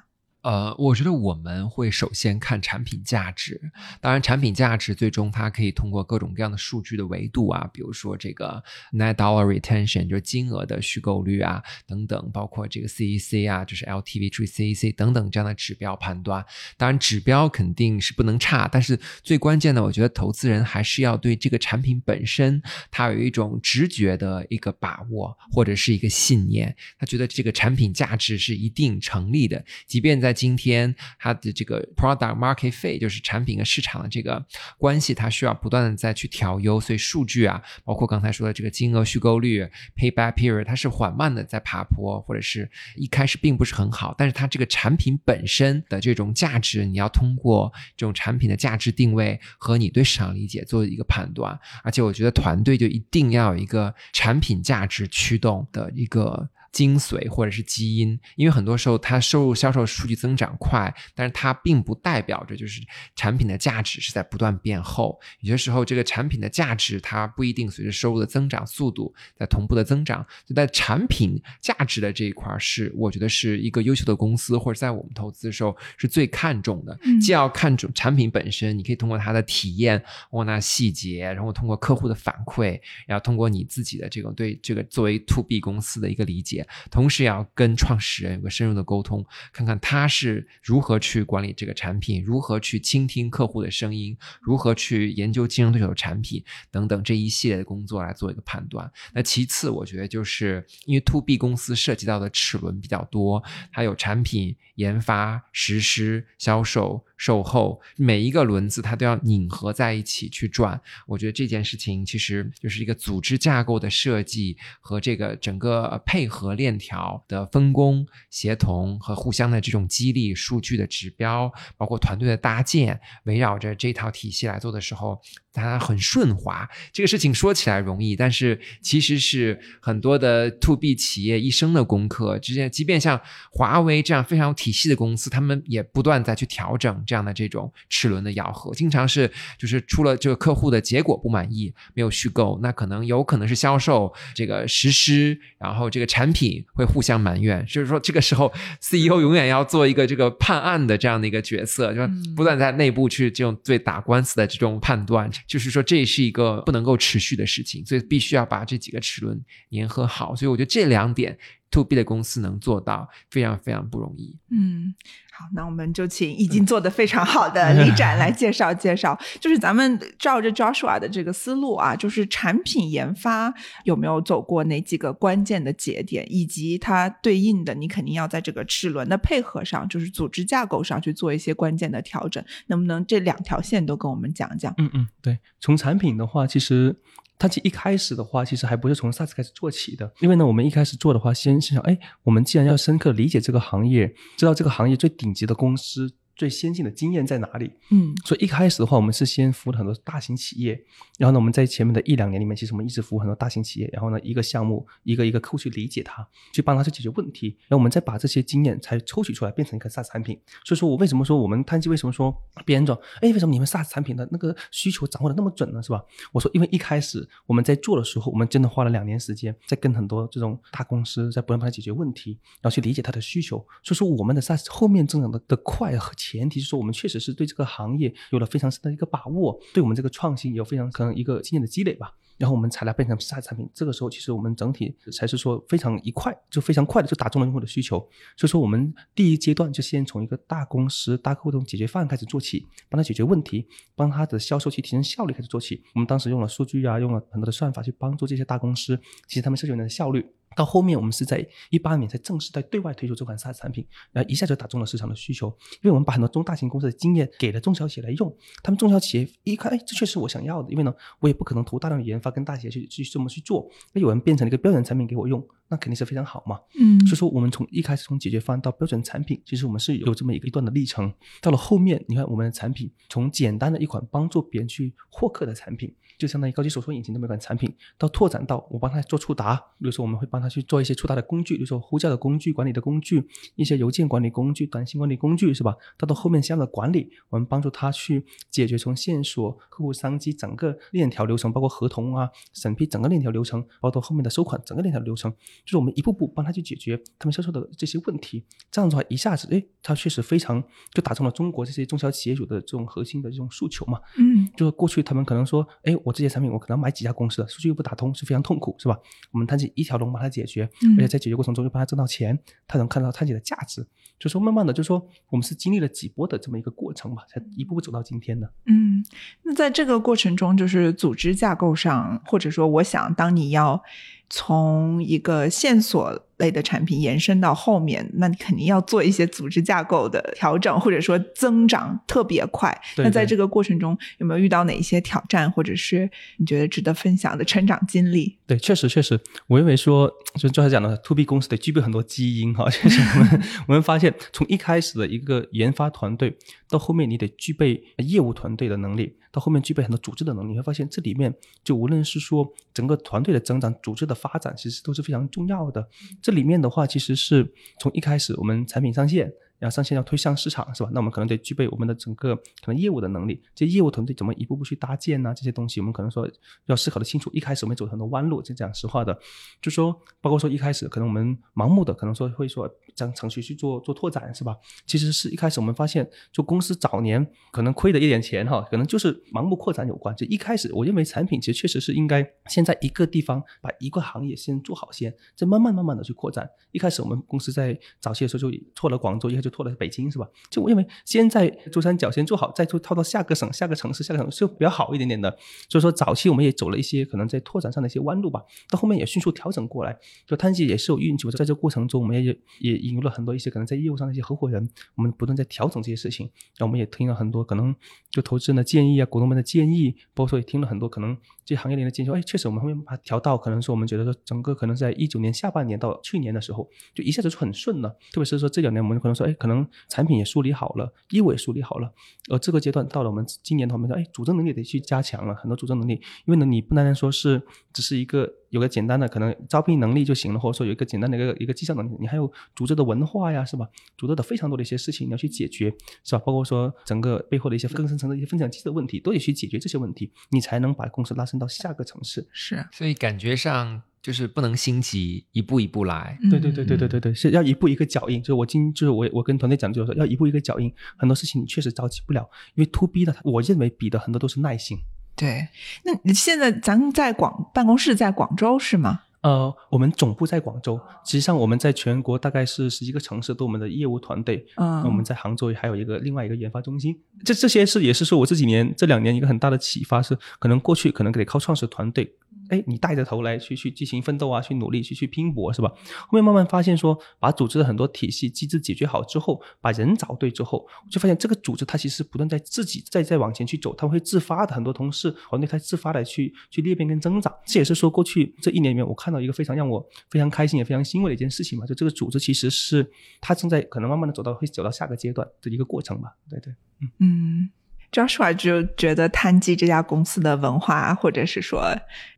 [0.49, 3.61] 呃，我觉得我们会首先看产品价值。
[4.01, 16.43] 当然，产品价值最终它可以通过各种各样的数据的维度啊，比如说这个 net dollar retention 就是金额的续购率啊，等等，包括这个 C E C 啊，就是 LTV 除以 C E C 等等这样的指标判断。
[16.79, 34.47] 当然，指标肯定是不能差，但是最关键的，我觉得投资人还是要对这个产品本身，它有一种直觉的一个把握或者是一个信念，他觉得这个产品价值是一定成立的，即便在今天，它的这个 product market fit 就是产品跟市场的这个
[34.79, 56.49] 关系，它需要不断的再去调优，所以数据啊，包括刚才说的这个金额续购率 payback period，它是缓慢的在爬坡，或者是一开始并不是很好，但是它这个产品本身的这种价值，你要通过这种产品的价值定位和你对市场理解做一个判断，而且我觉得团队就一定要有一个产品价值驱动的一个。
[56.71, 62.81] 精髓或者是基因，因为很多时候它收入销售数据增长快，但是它并不代表着就是
[63.17, 65.19] 产品的价值是在不断变厚。
[65.41, 70.25] 有些时候这个产品的价值它不一定随着收入的增长速度在同步的增长。
[70.47, 76.99] 就在产品价值的这一块是我觉得是一个优秀的公司或者在我们投资的时候是最看重的。
[77.21, 86.58] 既要看重产品本身，你可以通过它的体验，过那细节，然后通过客户的反馈，然后通过你自己的这个对这个作为 to B 公司的一个理解。
[86.91, 98.91] 同时也要跟创始人有个深入的沟通，看看他是如何去管理这个产品，如何去倾听客户的声音，如何去研究竞争对手的产品等等这一系列的工作来做一个判断。
[99.13, 103.43] 那其次，我觉得就是因为 to B 公司涉及到的齿轮比较多，
[103.73, 107.05] 它有产品研发、实施、销售。
[107.19, 125.21] 售后每一个轮子它都要拧合在一起去转，我觉得这件事情其实就是一个组织架构的设计和这个整个配合链条的分工协同和互相的这种激励、数据的指标，包括团队的搭建，围绕着这套体系来做的时候。
[125.51, 132.39] 它很顺滑，这个事情说起来容易，但是其实是很多的 to B 企业一生的功课。
[132.39, 138.75] 之前，即便像华为这样非常有体系的公司，他们也不断在去调整这样的这种齿轮的咬合。
[138.75, 147.65] 经常是就是出了这个客户的结果不满意，没有续购，那可能有可能是销售这个实施，然后这个产品会互相埋怨。
[147.67, 155.31] 就是说，这个时候 CEO 永远要做一个这个判案的这样的一个角色，就不断在内部去这种对打官司的这种判断。
[155.47, 159.41] 就是说，这是一个不能够持续的事情，所以必须要把这几个齿轮
[159.71, 160.37] 粘合好。
[160.37, 161.39] 所以我觉得这两点
[161.71, 164.37] ，to B 的公司能做到，非常非常不容易。
[164.51, 164.95] 嗯。
[165.39, 169.17] 好，那我们就请已经做得非常好的李展来介绍介绍。
[169.39, 182.45] 就是咱们照着 Joshua 的这个思路啊，就是产品研发有没有走过哪几个关键的节点，以及它对应的，你肯定要在这个齿轮的配合上，就是组织架构上去做一些关键的调整。
[182.67, 184.75] 能不能这两条线都跟我们讲讲？
[184.79, 186.97] 嗯嗯，对，从产品的话，其实。
[187.39, 196.13] 它其实一开始的话，其实还不是从 SaaS 开始做起的，因为呢，我们一开始做的话，先是想，哎，我们既然要深刻理解这个行业，知道这个行业最顶级的公司。
[196.39, 197.73] 最先进的经验在哪里？
[197.91, 200.81] 嗯，所以一开始的话，我们是先服务很多大型企业，
[201.19, 210.41] 然后呢，我们在前面的一两年里面，其实我们一直服务很多大型企业，然后呢，一个项目一个一个客户去理解它，去帮他去解决问题，然后我们再把这些经验才抽取出来变成一个 SaaS 产品。
[210.65, 212.33] 所以说我为什么说我们探基为什么说
[212.65, 215.83] 别人说，哎，为什么你们 SaaS 产品的那个需求掌握的那么准呢？
[215.83, 216.01] 是吧？
[216.33, 223.59] 我说，因为一开始我们在做的时候，我们真的花了两年时间，在跟很多这种大公司在不断帮他解决问题，然后去理解他的需求。
[223.83, 227.09] 所以说我们的 SaaS 后面增长的的快和前提是说我们确。
[227.09, 233.67] 实是对这个行业有了非常深的一个把握，对我们这个创新有非常可能一个经验的积累吧，然后我们才来变成 SaaS 产品。
[233.73, 237.99] 这个时候，其实我们整体才是说非常一块，就非常快的就打中了用户的需求。
[238.37, 245.83] 所以说，我们第一阶段就先从一个大公司、大客户的解决方案开始做起，帮他解决问题，帮他的销售去提升效率开始做起。
[245.95, 250.27] 我们当时用了数据啊，用了很多的算法去帮助这些大公司，其实他们是有的效率。
[250.59, 255.47] 到后面，我们是在一八年才正式在对外推出这款 SA 产品，然后一下就打中了市场的需求。
[255.75, 260.69] 因为我们把很多中大型公司的经验给了中小企业来用，他们中小企业一看，哎，这确实我想要的。
[260.73, 263.71] 因为呢，我也不可能投大量的研发跟大企业去去这么去做。
[263.93, 266.59] 那有人变成了一个标准产品给我用，那肯定是非常好嘛。
[266.79, 271.13] 嗯，所以说我们从一开始从解决方案到标准产品，其实我们是有这么一个一段的历程。
[271.41, 275.95] 到了后面，你看我们的产品从简单的一款帮助别人去获客的产品。
[276.19, 285.77] 就相当于高级搜索引擎这么一款产品，到拓展到我帮他做触达，比如说我们会帮他去做一些触达的工具，比如说呼叫的工具、管理的工具、一些邮件管理工具、短信管理工具，是吧？
[285.97, 295.33] 到到后面相应的管理，我们帮助他去解决从线索、客户商机整个链条流程，包括合同啊、审批整个链条流程，包括后面的收款整个链条流程，
[295.65, 298.43] 就是我们一步步帮他去解决他们销售的这些问题。
[298.71, 304.01] 这样的话，一下子，哎，他确实非常就打中了中国这些中小企业主的这种核心的这种诉求嘛。
[304.17, 305.95] 嗯，就是过去他们可能说，哎。
[306.05, 308.97] 我这些产品我可能买几家公司的数据又不打通，是非常痛苦，是吧？
[309.33, 310.63] 我们探姐一条龙帮他解决，
[310.97, 313.87] 而且在解决过程中又帮他挣到钱，他能看到探姐的价值。
[314.19, 318.51] 就说慢慢的，就说我们是经历了几波的这么一个过程吧，才一步步走到今天的。
[318.67, 319.05] 嗯，
[319.43, 323.83] 那在这个过程中，就是组织架构上，或者说，我想当你要
[324.29, 326.28] 从一个线索。
[326.39, 332.77] 类的产品延伸到后面，那你肯定要做一些组织架构的调整，或者说增长特别快。
[332.97, 338.39] 那在这个过程中，有没有遇到哪一些挑战，或者是你觉得值得分享的成长经历？
[338.47, 342.65] 对，确实确实，我认为说，就刚才讲的，to B 公司得具备很多基因哈。
[342.71, 346.37] 就是，我们我们发现，从一开始的一个研发团队，
[346.71, 355.87] 到后面你得具备业务团队的能力，到后面具备很多组织的能力，你会发现这里面就无论是说整个团队的增长、组织的发展，其实都是非常重要的。
[356.29, 359.33] 这里面的话，其实是从一开始我们产品上线。
[359.59, 360.91] 然后上线要推向市场是吧？
[360.93, 365.35] 那我们可能得具备我们的整个可能业务的能力，这业务团队怎么一步步去搭建呢？
[365.35, 366.29] 这些东西我们可能说
[366.67, 367.29] 要思考的清楚。
[367.33, 369.19] 一开始我们走很多弯路，就讲实话的，
[369.61, 374.57] 就说包括说一开始可能我们盲目的可能说会说将程序去做做拓展是吧？
[374.87, 380.15] 其实是一开始我们发现，就公司早年可能亏的一点钱哈，可能就是盲目扩展有关。
[380.15, 386.49] 就一开始我认为产品其实确实是应该先在一个地方把一个行业先做好先，再慢慢慢慢的去扩展。
[386.71, 389.48] 一开始我们公司在早期的时候就拓了广州，一开始。
[389.51, 390.29] 拓了北京是吧？
[390.51, 395.31] 就我认为，先在珠三角先做好，再做套到下个省、下个城市、下个城市就比较好一点点的。
[395.69, 398.43] 所以说，早期我们也走了一些可能在拓展上的一些弯路吧。
[398.69, 399.99] 到后面也迅速调整过来。
[400.27, 406.27] 就探基也是有运气，在这个过程中，我们也也引入了很多一些可能在业务上的一些合伙人，我们不断在调整这些事情。
[406.57, 407.75] 然后我们也听了很多可能
[408.11, 412.07] 就投资人的建议啊，股东们的建议，包括说也听了很多可能这行业里的建议。
[412.07, 417.89] 说，哎，确实我们后面把它调到，可能说我们觉得说整个可能在一九年下半年到去年的时候，就一下子就很顺了。
[418.13, 421.93] 特别是说这两年，我们可能说，哎，可能产品也梳理好了，业务也梳理好了，
[422.31, 425.95] 而这个阶段到了我们今年的话，我们说，哎，组织能力得去加强了，很多组织能力，
[426.27, 427.41] 因为呢，你不单单说是
[427.73, 433.69] 只是一个有个简单的可能招聘能力就行了，或者说有一个简单的一个一个绩效能力，你还有组织的文化呀，是吧？
[433.97, 435.73] 组织的非常多的一些事情你要去解决，
[436.05, 436.23] 是吧？
[436.25, 442.29] 包括说整个背后的一些更深层的一些分享机制的问题，都得去解决这些问题，你才能把公司拉升到下个层次。
[442.33, 443.83] 是，所以感觉上。
[444.03, 446.19] 就是不能心急，一步一步来。
[446.31, 448.21] 对对对对对对对，是要一步一个脚印。
[448.23, 450.73] 就是我今就是我我跟团队讲，就是说要一步一个脚印。
[450.97, 454.79] 很多事情你确实着急不了，因为 to B 的，我认为比的很多都是耐心。
[455.17, 455.49] 对，
[455.85, 459.03] 那你现在咱们在广办公室在广州是吗？
[459.21, 464.47] 呃，我们总部在广州，实际上我们在全国大概是十几个城市都我们的业务团队。
[464.55, 466.97] 嗯，我们在杭州还有一个另外一个研发中心。
[467.25, 472.15] 这这些是也是说我这几年这两年一个很大的启发是，可能过去可能得靠创始团队。
[472.49, 475.69] 哎，你带着头来去去进行奋斗啊，去努力去去拼搏，是吧？
[476.09, 487.33] 后面慢慢发现说，把组织的很多体系机制解决好之后，把人找对之后，就发现这个组织它其实不断在自己在在往前去走，它会自发的很多同事团队它自发的去去裂变跟增长。
[487.45, 496.15] 这也是说过去这一年里面，我看到一个非常让我非常开心也非常欣慰的一件事情嘛，就这个组织其实是它正在可能慢慢的走到会走到下个阶段的一个过程吧。
[496.31, 497.51] 对对，嗯嗯。
[497.91, 501.75] Joshua 就觉得碳基这家公司的文化，或者是说。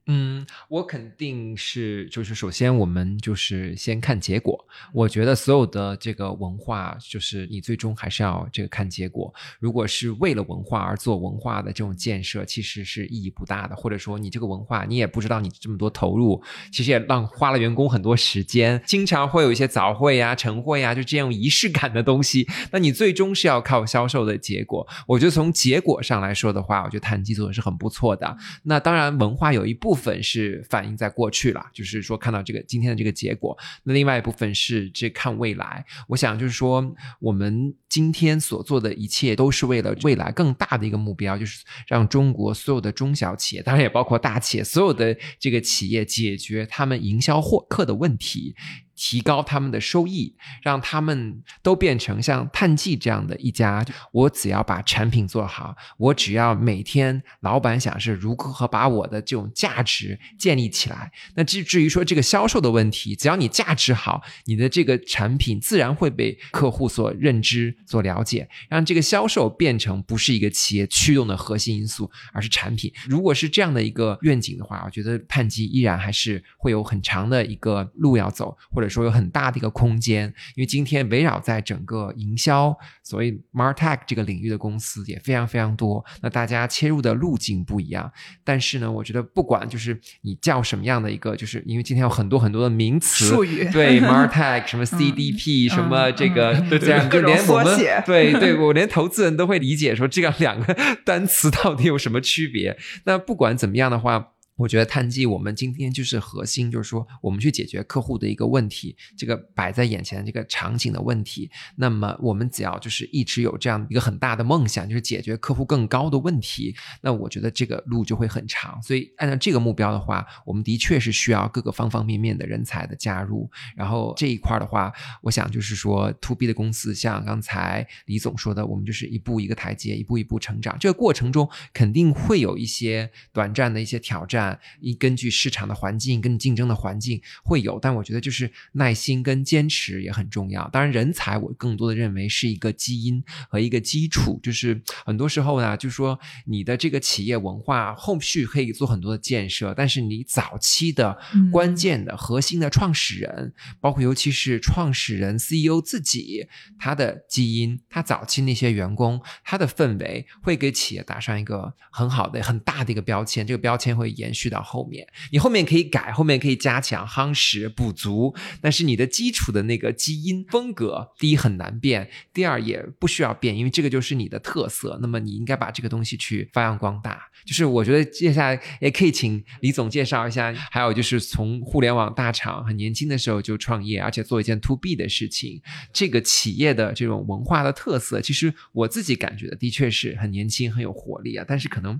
[0.07, 4.67] 嗯，我肯定是，就是首先我们就是先看结果。
[4.93, 9.33] 我觉得所有的这个文化，就是你最终还是要这个看结果。
[9.61, 13.77] 如果是为了文化而做文化的这种建设，其实是意义不大的。
[13.77, 22.49] 或者说你这个文化，你也不知道你这么多投入，其实也让花了员工很多时间，经常会有一些早会呀、晨会呀，就这样仪式感的东西。
[22.73, 24.85] 那你最终是要靠销售的结果。
[25.07, 28.37] 我觉得从结果上来说的话，我觉得碳基做的是很不错的。
[28.65, 29.90] 那当然，文化有一部。
[29.91, 33.59] 部分是反映在过去了，就是说看到这个今天的这个结果。
[33.83, 35.85] 那另外一部分是这看未来。
[36.07, 48.55] 我想就是说，我们今天所做的一切都是为了未来更大的一个目标，就是让中国所有的中小企业，当然也包括大企业，所有的这个企业解决他们营销获客的问题。
[49.03, 53.83] 提高他们的收益，让他们都变成像碳记这样的一家。
[54.13, 61.11] 我只要把产品做好，我只要每天老板想是如何把我的这种价值建立起来。
[61.35, 72.93] 那至至于说这个销售的问题，只要你价值好，你的这个产品自然会被客户所认知、所了解，让这个销售变成不是一个企业驱动的核心因素，而是产品。
[73.09, 78.90] 如果是这样的一个愿景的话，我觉得碳记依然还是会有很长的一个路要走，或者。
[78.91, 80.27] 说有很大的一个空间，
[80.57, 86.05] 因为今天围绕在整个营销，所以 martech 这个领域的公司也非常非常多。
[86.21, 88.13] 那大家切入的路径不一样，
[88.45, 100.77] 但是呢，我觉得不管就是你叫什么样的一个，就是因为今天有很多很多的名词术语，对 martech 什么 CDP 什么这个这样，就连我们对对我连投资人都会理解说这样两个
[101.07, 102.77] 单词到底有什么区别。
[103.05, 104.33] 那不管怎么样的话。
[104.61, 111.51] 我觉得碳基，我们今天就是核心，就是说我们去解决客户的一个问题，这个摆在眼前的这个场景的问题。
[111.77, 118.79] 那么我们只要就是一直有这样一个很大的梦想，就是解决客户更高的问题，那我觉得这个路就会很长。
[118.83, 123.51] 所以按照这个目标的话，我们的确是需要各个方方面面的人才的加入。
[123.75, 124.93] 然后这一块的话，
[125.23, 130.77] 我想就是说，to B 的公司，像刚才李总说的，我们就是一步一个台阶，一步一步成长。
[130.79, 134.50] 这个过程中肯定会有一些短暂的一些挑战。
[134.81, 140.69] 一根据市场的环境跟竞争的环境会有，但我觉得就是耐心跟坚持也很重要。
[140.71, 151.19] 当然，人才我更多的认为是一个基因和一个基础，就是很多时候呢，就是说你的这个企业文化后续可以做很多的建设，但是你早期的
[151.53, 156.47] 关键的核心的创始人，包括尤其是创始人 CEO 自己，
[156.79, 164.51] 他的基因，他早期那些员工，他的氛围会给企业打上一个很好的、很大的一个标签，这个标签会延延续。
[164.51, 174.99] 到后面，你后面可以改，后面可以加强、夯实、补足，但是你的基础的那个基因风格，第一很难变，第二也不需要变，因为这个就是你的特色。
[175.01, 177.23] 那么你应该把这个东西去发扬光大。
[177.47, 185.63] 就是我觉得接下来也可以请李总介绍一下，还有就是从互联网大厂很年轻的时候就创业，而且做一件 to B 的事情，
[185.93, 191.45] 这个企业的这种文化的特色，其实我自己感觉的的确是很年轻、很有活力啊。
[191.47, 191.99] 但是可能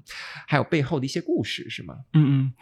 [0.49, 1.95] 还有背后的一些故事，是吗？
[2.15, 2.20] 嗯。
[2.21, 2.53] 嗯，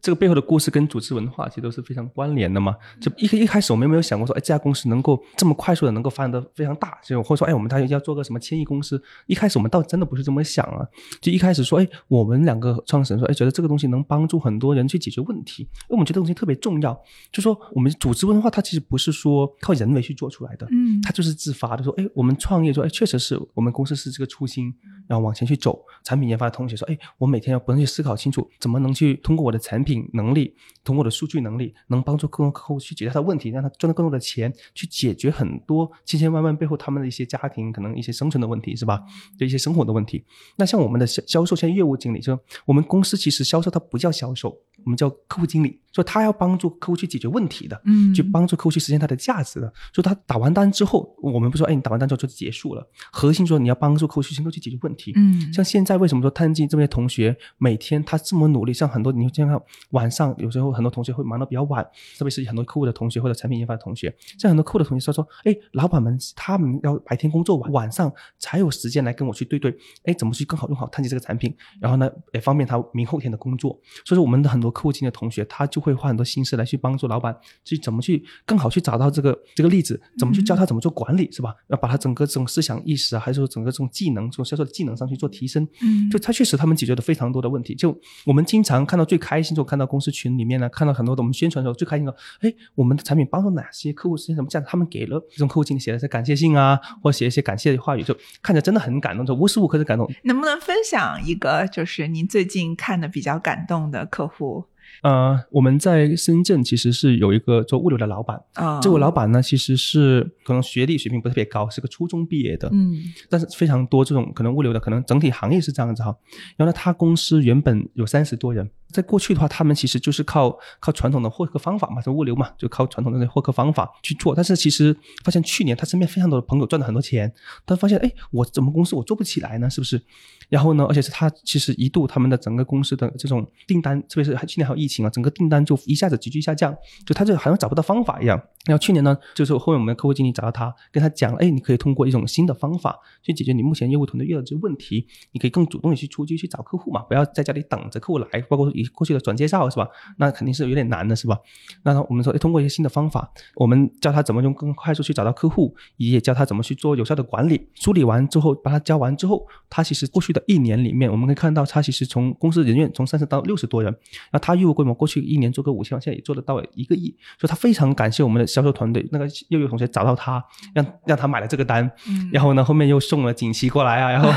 [0.00, 2.74] 这个背后的故事跟组织文化其实都是非常关联的嘛。
[3.00, 9.02] 就一一开始我们有没有想过说，哎，这家公司能够这么快速的能够发展的非常大，就或者说，哎，我们大家要做个什么千亿公司？
[9.26, 10.86] 一开始我们倒真的不是这么想啊。
[11.20, 16.98] 就一开始说，哎，我们两个创始人说，哎，觉得这个东西能帮助很多人去解决问题，因为我们觉得东西特别重要。
[17.30, 21.82] 就说我们组织文化它其实不是说靠人为去做出来的，嗯，它就是自发的。
[21.82, 24.74] 说，哎，我们创业说，哎，确实是我们公司是这个初心。
[25.08, 39.02] 然后往前去走，产品研发的同学说：“哎，我每天要不断去思考清楚，怎么能去通过我的产品能力，通过我的数据能力，能帮助更多客户去解决他的问题，让他赚到更多的钱，去解决很多千千万万背后他们的一些家庭可能一些生存的问题，是吧？
[39.38, 40.24] 就一些生活的问题。
[40.56, 49.72] 那像我们的销销售，像业务经理，就我们公司其实销售它不叫销售，我们叫客户经理。”所以他要帮助客户去解决问题的，嗯去帮助客户去实现他的价值的。
[49.92, 55.12] 所以他打完单之后，我们不说，哎，你打完单之后就结束了，核心说你要帮助客户去能够去解决问题。
[55.16, 58.72] 嗯像现在为什么说探进这些同学每天他这么努力？
[58.72, 61.84] 像很多你经常看晚上有时候很多同学会忙得比较晚，
[62.18, 73.78] 特别是很多客户的同学或者产品研发的同学，像很多客户的同学说说，哎，老板们他们要白天工作晚晚上才有时间来跟我去对对，哎，怎么去更好用好探进这个产品，然后呢也方便他明后天的工作。
[74.04, 81.54] 所以说我们的很多客户经理的同学，他就会花很多心思来去帮助老板去怎么去更好去找到这个这个例子，怎么去教他怎么做管理，是吧？
[81.68, 85.66] 要把他整个这种思想意识啊，还是说整个这种技能，这种销售的技能上去做提升。
[85.82, 87.74] 嗯就他确实他们解决了非常多的问题。
[87.74, 100.10] 就我们经常看到最开心，就看到公司群里面呢，看到很多的我们宣传的时候最开心的，哎，我们的产品帮助哪些客户实现什么价值，他们给了这种客户经理写了些感谢信啊，或者写一些感谢的话语，就看着真的很感动，就无时无刻的感动。
[100.24, 104.64] 能不能分享一个就是您最近看的比较感动的客户
[105.02, 108.80] 呃，我们在深圳其实是有一个做物流的老板，啊？
[108.80, 112.96] 这位老板呢其实是可能学历水平不是特别高，是个初中毕业的，嗯
[113.28, 116.16] 但是非常多这种可能物流的，可能整体行业是这样子哈。
[116.56, 124.34] 然后呢，他公司原本有三十多人，在过去的话，他们其实就是靠靠传统的获客方法嘛，就物流嘛，就靠传统的那获客方法去做。
[124.34, 127.32] 但是其实发现去年他身边非常多的朋友赚了很多钱，
[127.66, 129.68] 他发现哎，我怎么公司我做不起来呢？
[129.68, 130.00] 是不是？
[130.48, 136.76] 然后呢，而且是他其实一度他们的整个公司的这种订单，特别是去年还有疫情啊，整个订单就一下子急剧下降，
[137.06, 138.40] 就他就好像找不到方法一样。
[138.66, 149.88] 然后去年呢，就是后面我们的客户经理找到他，跟他讲，哎，你可以通过一种新的方法去解决你目前业务团队遇到这些问题，你可以更主动的去出击去找客户嘛，不要在家里等着客户来，包括以过去的转介绍是吧？
[150.18, 151.38] 那肯定是有点难的是吧？
[151.84, 157.68] 那我们说，哎，通过一些新的方法，我们教他怎么用更快速去找到客户，也教他怎么去做有效的管理。
[157.74, 163.94] 梳理完之后，把他教完之后，他其实过去的一年里面，我们可以看到他其实从公司人员从三十到六十多人，
[164.32, 170.42] 那他业务规模过去一年做个五千万，现在也做得到一个亿，所以他非常感谢我们的销售团队，那个业务同学找到他，
[170.74, 174.30] 让让他买了这个单，嗯然后呢后面又送了锦旗过来啊，然后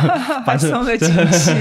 [0.46, 1.52] 反正 送了 锦旗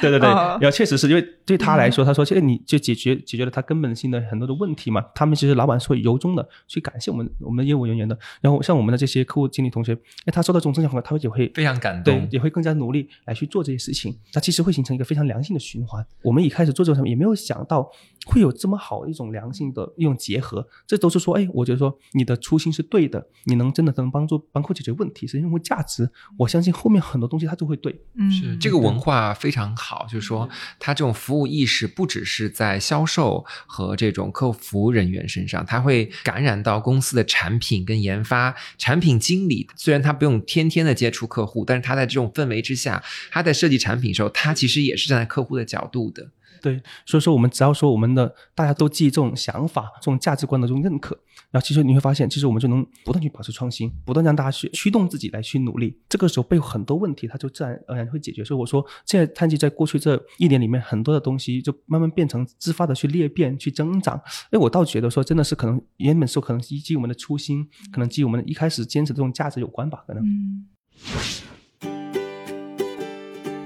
[0.00, 5.04] 对对对，哦然后确实是因为对他来说，他说，其实你就解决解决了他根本性的很多的问题嘛。
[5.14, 8.18] 他们其实老板是会由衷的去感谢我们我们的业务人员的。
[8.40, 9.92] 然后像我们的这些客户经理同学，
[10.24, 14.16] 哎，他收到这种正向反馈，他会也会非常感动，对也会更加努力来去做这些事情。
[14.32, 16.04] 它其实会形成一个非常良性的循环。
[16.22, 17.90] 我们一开始做这个产品也没有想到
[18.26, 28.00] 会有这么好一种良性的一种结合，这都是说，哎，我觉得说你的初心是对的，你能真的能帮助帮客户解决问题，实现用户价值，我相信后面很多东西它就会对。
[28.16, 30.48] 嗯是这个文化非常好，就是说，
[30.78, 38.54] 它这种服务意识不不只是在销售和这种客服人员身上，他会感染到公司的产品跟研发。
[38.76, 46.28] 产品经理虽然他不用天天的接触客户，但是他在这种氛围之下，他在设计产品的时候，他其实也是站在客户的角度的。
[46.64, 51.14] 对，所以说我们只要说我们的大家都记这种想法、这种价值观的这种认可，
[51.50, 56.00] 然后其实你会发现，其实我们就能不断去保持创新，不断让大家去驱动自己来去努力。
[56.08, 58.42] 这个时候背后很多问题，它就自然而然会解决。
[58.42, 64.18] 所以我说，现在探基在过去这一年里面，很多的东西就慢慢变成自发的去裂变、去增长。
[64.50, 70.24] 哎，我倒觉得说，真的是可能原本说可能基于我们的初心，可能基于我们一开始坚持这种价值有关吧，可能。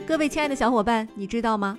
[0.04, 1.78] 各位亲爱的小伙伴，你知道吗？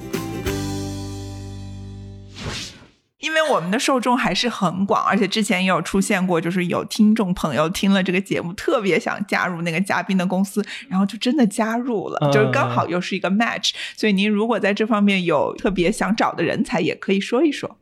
[3.21, 13.71] 因为我们的受众还是很广，而且之前也有出现过，就是有听众朋友听了这个节目，特别想加入那个嘉宾的公司，然后就真的加入了，嗯就是刚好又是一个 match。
[13.95, 17.77] 所以您如果在这方面有特别想找的人才，也可以说一说。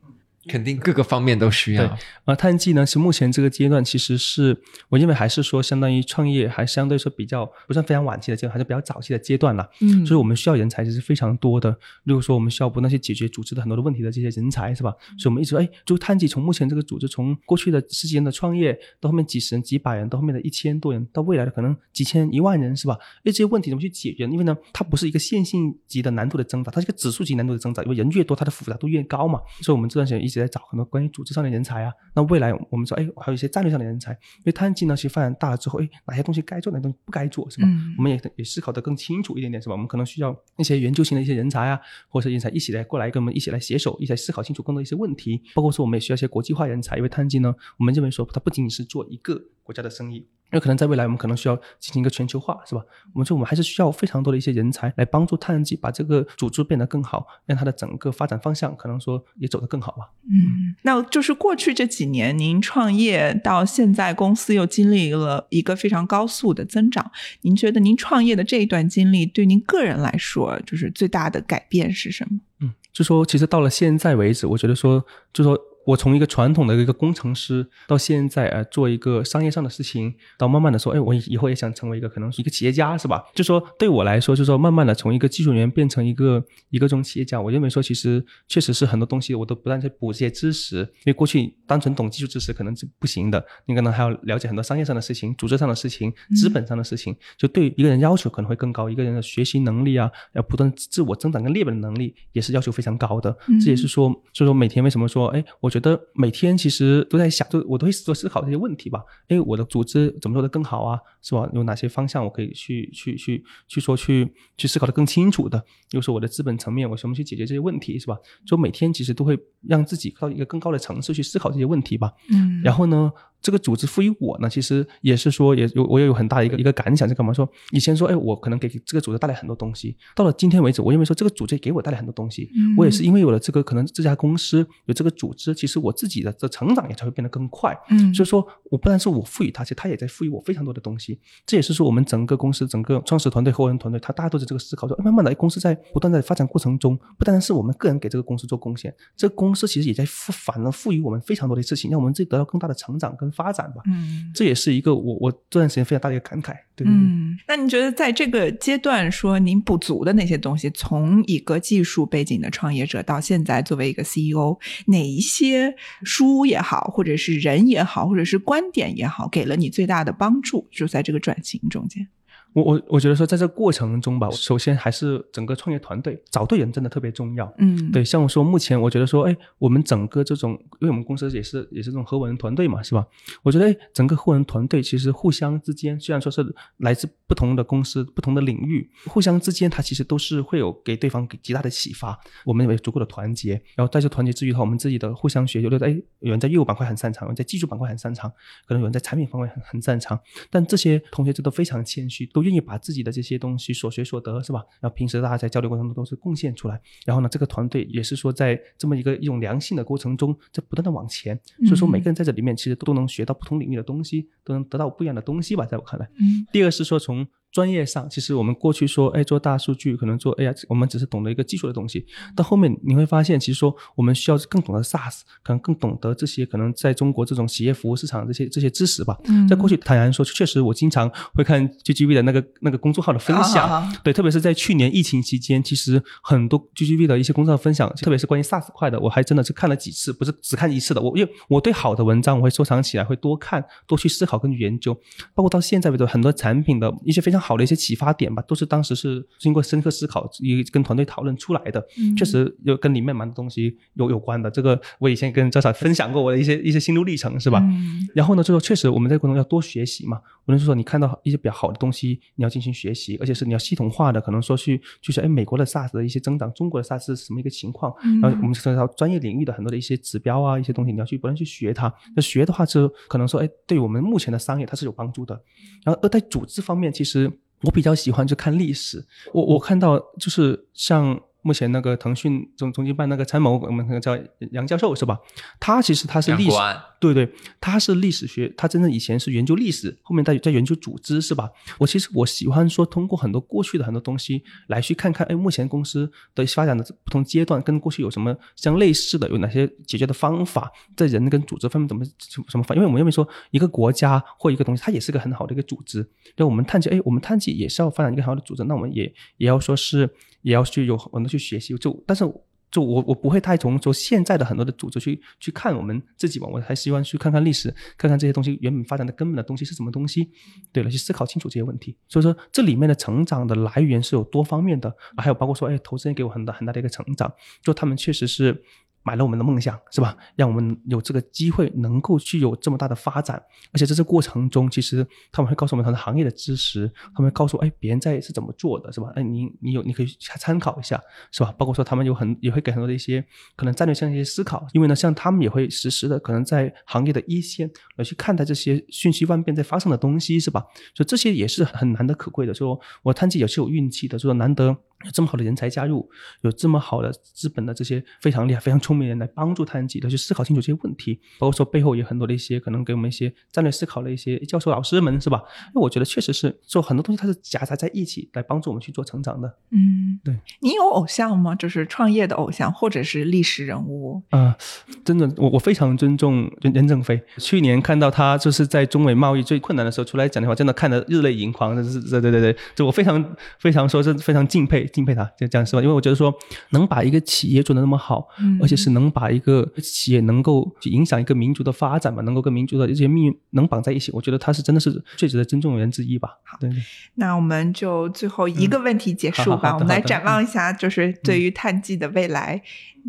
[0.49, 1.97] 肯定各个方面都需要对。
[2.25, 4.57] 呃，探季呢是目前这个阶段，其实是
[4.89, 9.69] 我认为还是说相当于创业，还相对说比较不算非常晚期的阶段，还是比较早期的阶段了。
[9.81, 11.77] 嗯所以我们需要人才其实非常多的。
[12.03, 14.91] 如果说，我们需要不那些解决组织的很多的问题的这些人才，是吧？
[15.17, 22.97] 所以我们一直说，哎，就探季从目前这个组织，从过去的十几人的创业，到后面几十人、几百人，到后面的一千多人，到未来的可能几千、一万人，是吧？
[23.19, 24.23] 哎，这些问题怎么去解决？
[24.25, 29.41] 因为呢，它不是一个线性级的难度的增长，它是一个指数级难度的增长，因为人越多，它的复杂度越高嘛。
[29.61, 31.91] 所以我们这段时间一直直在找很多关于组织上的人才啊。
[32.13, 37.67] 那未来我们说，哎，还有一些战略上的人才，因为碳基呢，其实发展大了之后，哎，哪些东西该做，哪些东西不该做，是吧？
[37.67, 39.73] 嗯我们也也思考的更清楚一点点，是吧？
[39.73, 45.41] 我们可能需要那些研究型的一些人才啊，或者是人才一起来过来跟我们一起来携手，一起来思考清楚更多一些问题。
[45.53, 50.27] 包括说我们也需要一些国际化人才，因为碳基呢，我们认为说它不仅仅是做一个国家的生意。
[50.51, 52.81] 因为可能在未来，我们可能需要进行一个全球化，是吧？
[53.13, 60.09] 我们说我们还是需要非常多的一些人才来帮助碳基把这个组织变得更好，让它的整个发展方向可能说也走得更好吧。
[60.23, 67.11] 嗯，那就是过去这几年，您创业到现在，公司又经历了一个非常高速的增长。
[67.41, 72.39] 您觉得您创业的这一段经历，对您个人来说，就是最大的改变是什么？
[72.61, 75.59] 嗯，就说其实到了现在为止，我觉得说，就说。
[75.89, 83.23] 我从一个传统的一个工程师，到现在呃做一个商业上的事情，到慢慢的说，哎，我以后也想成为一个可能是一个企业家，是吧？
[83.33, 103.35] 就说对我来说，就说慢慢的从一个技术人员变成一个一个这种企业家，我认为说其实确实是很多东西我都不断在补这些知识，因为过去单纯懂技术知识可能是不行的，你可能还要了解很多商业上的事情、组织上的事情、资本上的事情，就对一个人要求可能会更高，一个人的学习能力啊，要不断自我增长跟裂变的能力也是要求非常高的。
[103.65, 105.78] 这也是说，所以说每天为什么说，哎，我觉得
[106.13, 106.49] 每天。
[106.59, 109.01] 其实都在想，就我都会做思考这些问题吧。
[109.29, 110.99] 哎，我的组织怎么做的更好啊？
[111.21, 111.49] 是吧？
[111.53, 115.63] 有哪些方向我可以去去去去说去去思考的更清楚的？
[115.91, 118.17] 又是我的资本层面，我怎么去解决这些问题，是吧？
[118.45, 122.11] 就每天其实都会让自己到一个更高的层次去思考这些问题吧。
[122.31, 123.11] 嗯，然后呢？
[123.41, 127.31] 这个组织赋予我呢，其实也是说，也有我也有很大的一个一个感想，是干嘛？
[127.33, 137.77] 说以前说，哎，我可能给这个组织带来很多东西，到了今天为止，我认为说这个组织给我带来很多东西，嗯我也是因为有了这个可能这家公司有这个组织，其实我自己的这成长也才会变得更快。
[137.89, 141.19] 嗯，所以说我不但是我赋予他，其实他也在赋予我非常多的东西。
[141.45, 153.81] 这也是说我们整个公司整个创始团队、合伙人团队，他大家都是这个思考，说哎慢慢的公司在不断在发展过程中，不单单是我们个人给这个公司做贡献，这个公司其实也在赋反而赋予我们非常多的事情，让我们自己得到更大的成长跟发展吧。
[153.85, 154.31] 嗯。
[154.33, 156.93] 这也是一个我我这段时间非常大的一个感慨，对对对。
[156.93, 164.57] 嗯，那你觉得在这个阶段说您补足的那些东西，从一个技术背景的创业者到现在作为一个 CEO，
[164.87, 170.67] 哪一些书也好，或者是人也好，或者是观点也好，给了你最大的帮助？
[170.71, 172.07] 就在这个转型中间。
[172.53, 177.51] 我我我觉得说，在这个过程中吧，首先还是整个创业团队找对人真的特别重要。
[177.59, 183.05] 嗯，对，像我说，目前我觉得说，哎，我们整个这种，因为我们公司也是也是这种合伙人团队嘛，是吧？
[183.43, 186.43] 我觉得，哎，整个合伙人团队其实互相之间，虽然说是
[186.77, 192.19] 来自不同的公司、不同的领域，互相之间，它其实都是会有给对方给极大的启发。
[192.45, 198.27] 我们有足够的团结，然后在这团结之余的话，我们自己的互相学习，有的哎，有人在业务板块很擅长，有人在技术板块很擅长，
[198.67, 200.19] 可能有人在产品方面很很擅长，
[200.49, 204.63] 但这些同学这都非常谦虚，都愿意把自己的这些东西所学所得是吧？
[204.79, 211.37] 然后平时大家在交流过程中都是贡献出来，然后呢，这个团队也是说在这么一个一种良性的过程中，在不断的往前。
[211.65, 216.09] 所以说，每个人在这里面其实都能学到不同领域的东西，都能得到不一样的东西吧，在我看来。
[216.19, 229.17] 嗯第二是说从专业上，其实我们过去说，哎，做大数据可能做 AI，我们只是懂得一个技术的东西，到后面你会发现，其实说我们需要更懂得 SaaS，可能更懂得这些可能在中国这种企业服务市场这些这些知识吧。
[229.25, 241.01] 嗯在过去坦然说，确实我经常会看 GGV 的那个那个公众号的分享，好好好对，特别是在去年疫情期间，其实很多 GGV 的一些公众号分享，特别是关于 SaaS 块的，我还真的是看了几次，不是只看一次的。
[241.01, 244.93] 我因为我对好的文章我会收藏起来，会多看、多去思考跟研究，
[245.33, 251.79] 包括到现在为止，很多产品的一些非常好的一些启发点吧，都是当时是经过深刻思考，也跟团队讨论出来的。
[251.97, 254.51] 嗯确实有跟里面蛮多东西有有关的。
[254.51, 257.59] 这个我以前跟赵少分享过我的一些一些心路历程，是吧？
[257.63, 260.19] 嗯然后呢，就说确实我们在过程中要多学习嘛。
[260.45, 267.93] 无论是说你看到一些比较好的东西，你要进行学习，而且是你要系统化的，可能说去就是哎，美国的 SaaS 的一些增长，中国的 SaaS 是什么一个情况？
[268.03, 271.93] 嗯然后我们涉及到专业领域的很多的一些指标啊，一些东西，你要去不断去学它。
[272.15, 275.39] 那学的话，是可能说哎，对我们目前的商业它是有帮助的。
[275.83, 277.31] 然后而在组织方面，其实
[277.61, 279.05] 我比较喜欢就看历史。
[279.33, 281.19] 我我看到就是像。
[281.41, 284.17] 目前那个腾讯中中经办那个参谋，我们那个叫
[284.51, 285.17] 杨教授是吧？
[285.59, 286.57] 他其实他是历史
[286.99, 287.31] 对对，
[287.61, 291.49] 他是历史学，他真正以前是研究历史，后面在在研究组织是吧？
[291.77, 302.03] 我其实我喜欢说通过很多过去的很多东西来去看看，哎，目前公司的发展的不同阶段跟过去有什么相类似的，有哪些解决的方法，在人跟组织方面怎么
[302.49, 302.75] 什么方？
[302.75, 306.05] 因为我们认为说一个国家或一个东西，它也是个很好的一个组织。
[306.35, 309.05] 对，我们探究，哎，我们探计也是要发展一个很好的组织，那我们也
[309.37, 310.09] 也要说是
[310.41, 312.23] 也要去有很多去学习，就但是。
[312.71, 320.29] 就我我不会太从说现在的很多的组织去去看我们自己吧，我还希望去看看历史，看看这些东西原本发展的根本的东西是什么东西，
[320.71, 321.97] 对了，去思考清楚这些问题。
[322.07, 327.33] 所以说这里面的成长的来源是有多方面的，还有包括说，哎，投资人给我很大很大的一个成长，
[327.63, 328.63] 就他们确实是
[329.03, 330.15] 买了我们的梦想，是吧？
[330.35, 333.41] 让我们有这个机会能够去有这么大的发展，
[333.73, 339.11] 而且在这过程中，其实他们会告诉我们他的行业的知识，他们会告诉哎别人在是怎么做的，是吧？
[339.15, 341.53] 哎，你你有你可以参考一下，是吧？
[341.57, 343.23] 包括说他们有很也会给很多的一些
[343.55, 350.65] 可能战略性的一些思考，因为呢，像他们也会实时的可能在行业的一线来去看待这些瞬息万变在发生的东西，是吧？
[350.93, 352.53] 所以这些也是很难得可贵的。
[352.53, 354.77] 说我探计也是有运气的，说难得。
[355.05, 356.09] 有这么好的人才加入，
[356.41, 365.41] 有这么好的资本的这些非常厉害、非常聪明的人来帮助探己的去思考清楚这些问题，包括说背后有很多的一些可能给我们一些战略思考的一些教授老师们，是吧？
[365.73, 369.47] 那我觉得确实是做很多东西，它是夹杂在一起来帮助我们去做成长的。
[369.71, 370.37] 嗯，对。
[370.59, 371.55] 你有偶像吗？
[371.55, 374.21] 就是创业的偶像，或者是历史人物？
[374.31, 374.57] 啊，
[375.05, 377.21] 真的，我我非常尊重任正非。
[377.37, 381.81] 去年看到他就是在中美贸易最困难的时候出来讲的话，真的看得热泪盈眶。
[381.81, 384.88] 是，对对对对，就我非常非常说是非常敬佩。
[384.89, 386.33] 敬佩他，就这样是吧，因为我觉得说
[386.71, 388.27] 能把一个企业做得那么好，
[388.61, 396.37] 而且是能把一个企业能够影响一个民族的发展嘛，能够跟民族的一些命运能绑在一起，我觉得他是真的是最值得尊重的人之一吧。
[396.43, 396.79] 好，对对。
[397.15, 402.61] 那我们就最后一个问题结束吧，我们来展望一下，就是对于碳基的未来，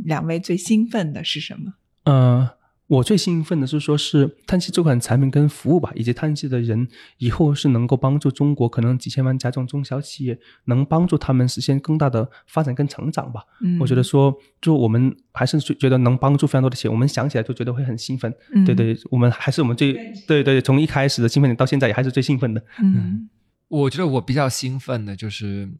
[0.04, 1.74] 两位最兴奋的是什么？
[2.04, 2.48] 嗯。
[2.90, 6.88] 我最兴奋的是说，是碳气这款产品跟服务吧，以及碳气的人，
[7.18, 13.44] 以后是能够帮助中国可能几千万家中中小企业，能帮助他们实现更大的发展跟成长吧。
[13.62, 18.34] 嗯，我觉得说，就我们还是觉得能帮助非常多的企业，我们想起来就觉得会很兴奋。
[18.52, 19.92] 嗯，对对，我们还是我们最
[20.26, 22.60] 对对，从一开始的兴奋点到现在也还是最兴奋的。
[22.82, 23.28] 嗯。
[23.70, 25.70] 我觉得我比较兴奋的就是，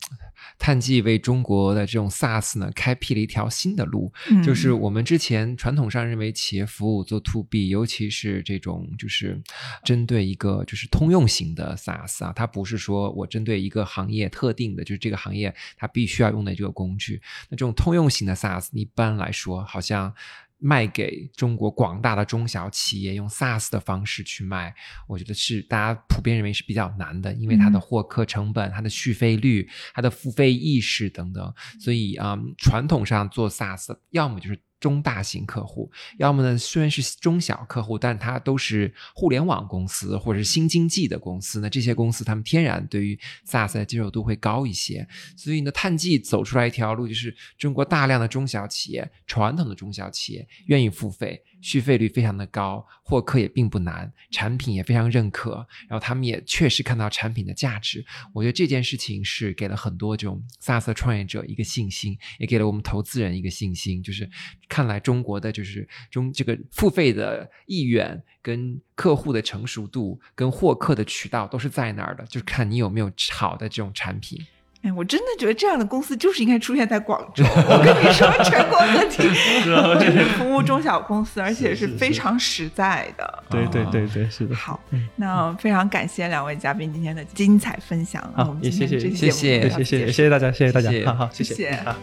[0.61, 4.13] 碳基为中国的这种 SaaS 呢开辟了一条新的路。
[4.45, 9.43] 就是我们之前传统上认为企业服务做 To B，尤其是这种就是
[9.83, 17.21] 针对一个就是通用型的 SaaS 啊，它不是说我针对一个行业特定的，就是这个行业它必须要用的这个工具。
[17.49, 20.15] 那这种通用型的 SaaS，一般来说好像。
[20.61, 24.75] 卖给中国广大的中小企业，用 SaaS 的方式去卖，
[25.09, 34.61] 我觉得是大家普遍认为是比较难的，因为它的获客成本、它的续费率、它的付费意识等等，所以啊，传统上做 SaaS 要么就是。
[34.81, 41.61] 中大型客户，要么呢虽然是中小客户，但它都是互联网公司或者是新经济的公司。
[41.61, 45.07] 那这些公司他们天然对于 SaaS 的接受度会高一些。
[45.37, 51.43] 所以呢，碳季走出来一条路，就是中国大量的中小企业，传统的中小企业愿意付费。
[51.61, 58.05] 续费率非常的高，获客也并不难，产品也非常认可，然后他们也确实看到产品的价值。
[58.33, 64.29] 我觉得这件事情是给了很多这种 SaaS 创业者一个信心，也给了我们投资人一个信心，就是
[64.69, 74.41] 看来中国的就是中这个付费的意愿、跟客户的成熟度、跟获客的渠道都是在那儿的，就是看你有没有好的这种产品。
[74.83, 77.45] 哎，我真的觉得这样的公司就是应该出现在广州。
[77.45, 83.45] 我跟你说，全国各地就是服务中小公司，而且是非常实在的。
[83.51, 84.55] 对对对对，是的。
[84.55, 84.81] 好，
[85.17, 88.23] 那非常感谢两位嘉宾今天的精彩分享。
[88.35, 91.95] 好，也谢谢谢谢谢谢谢谢谢谢大家，谢谢大家，好好谢谢好。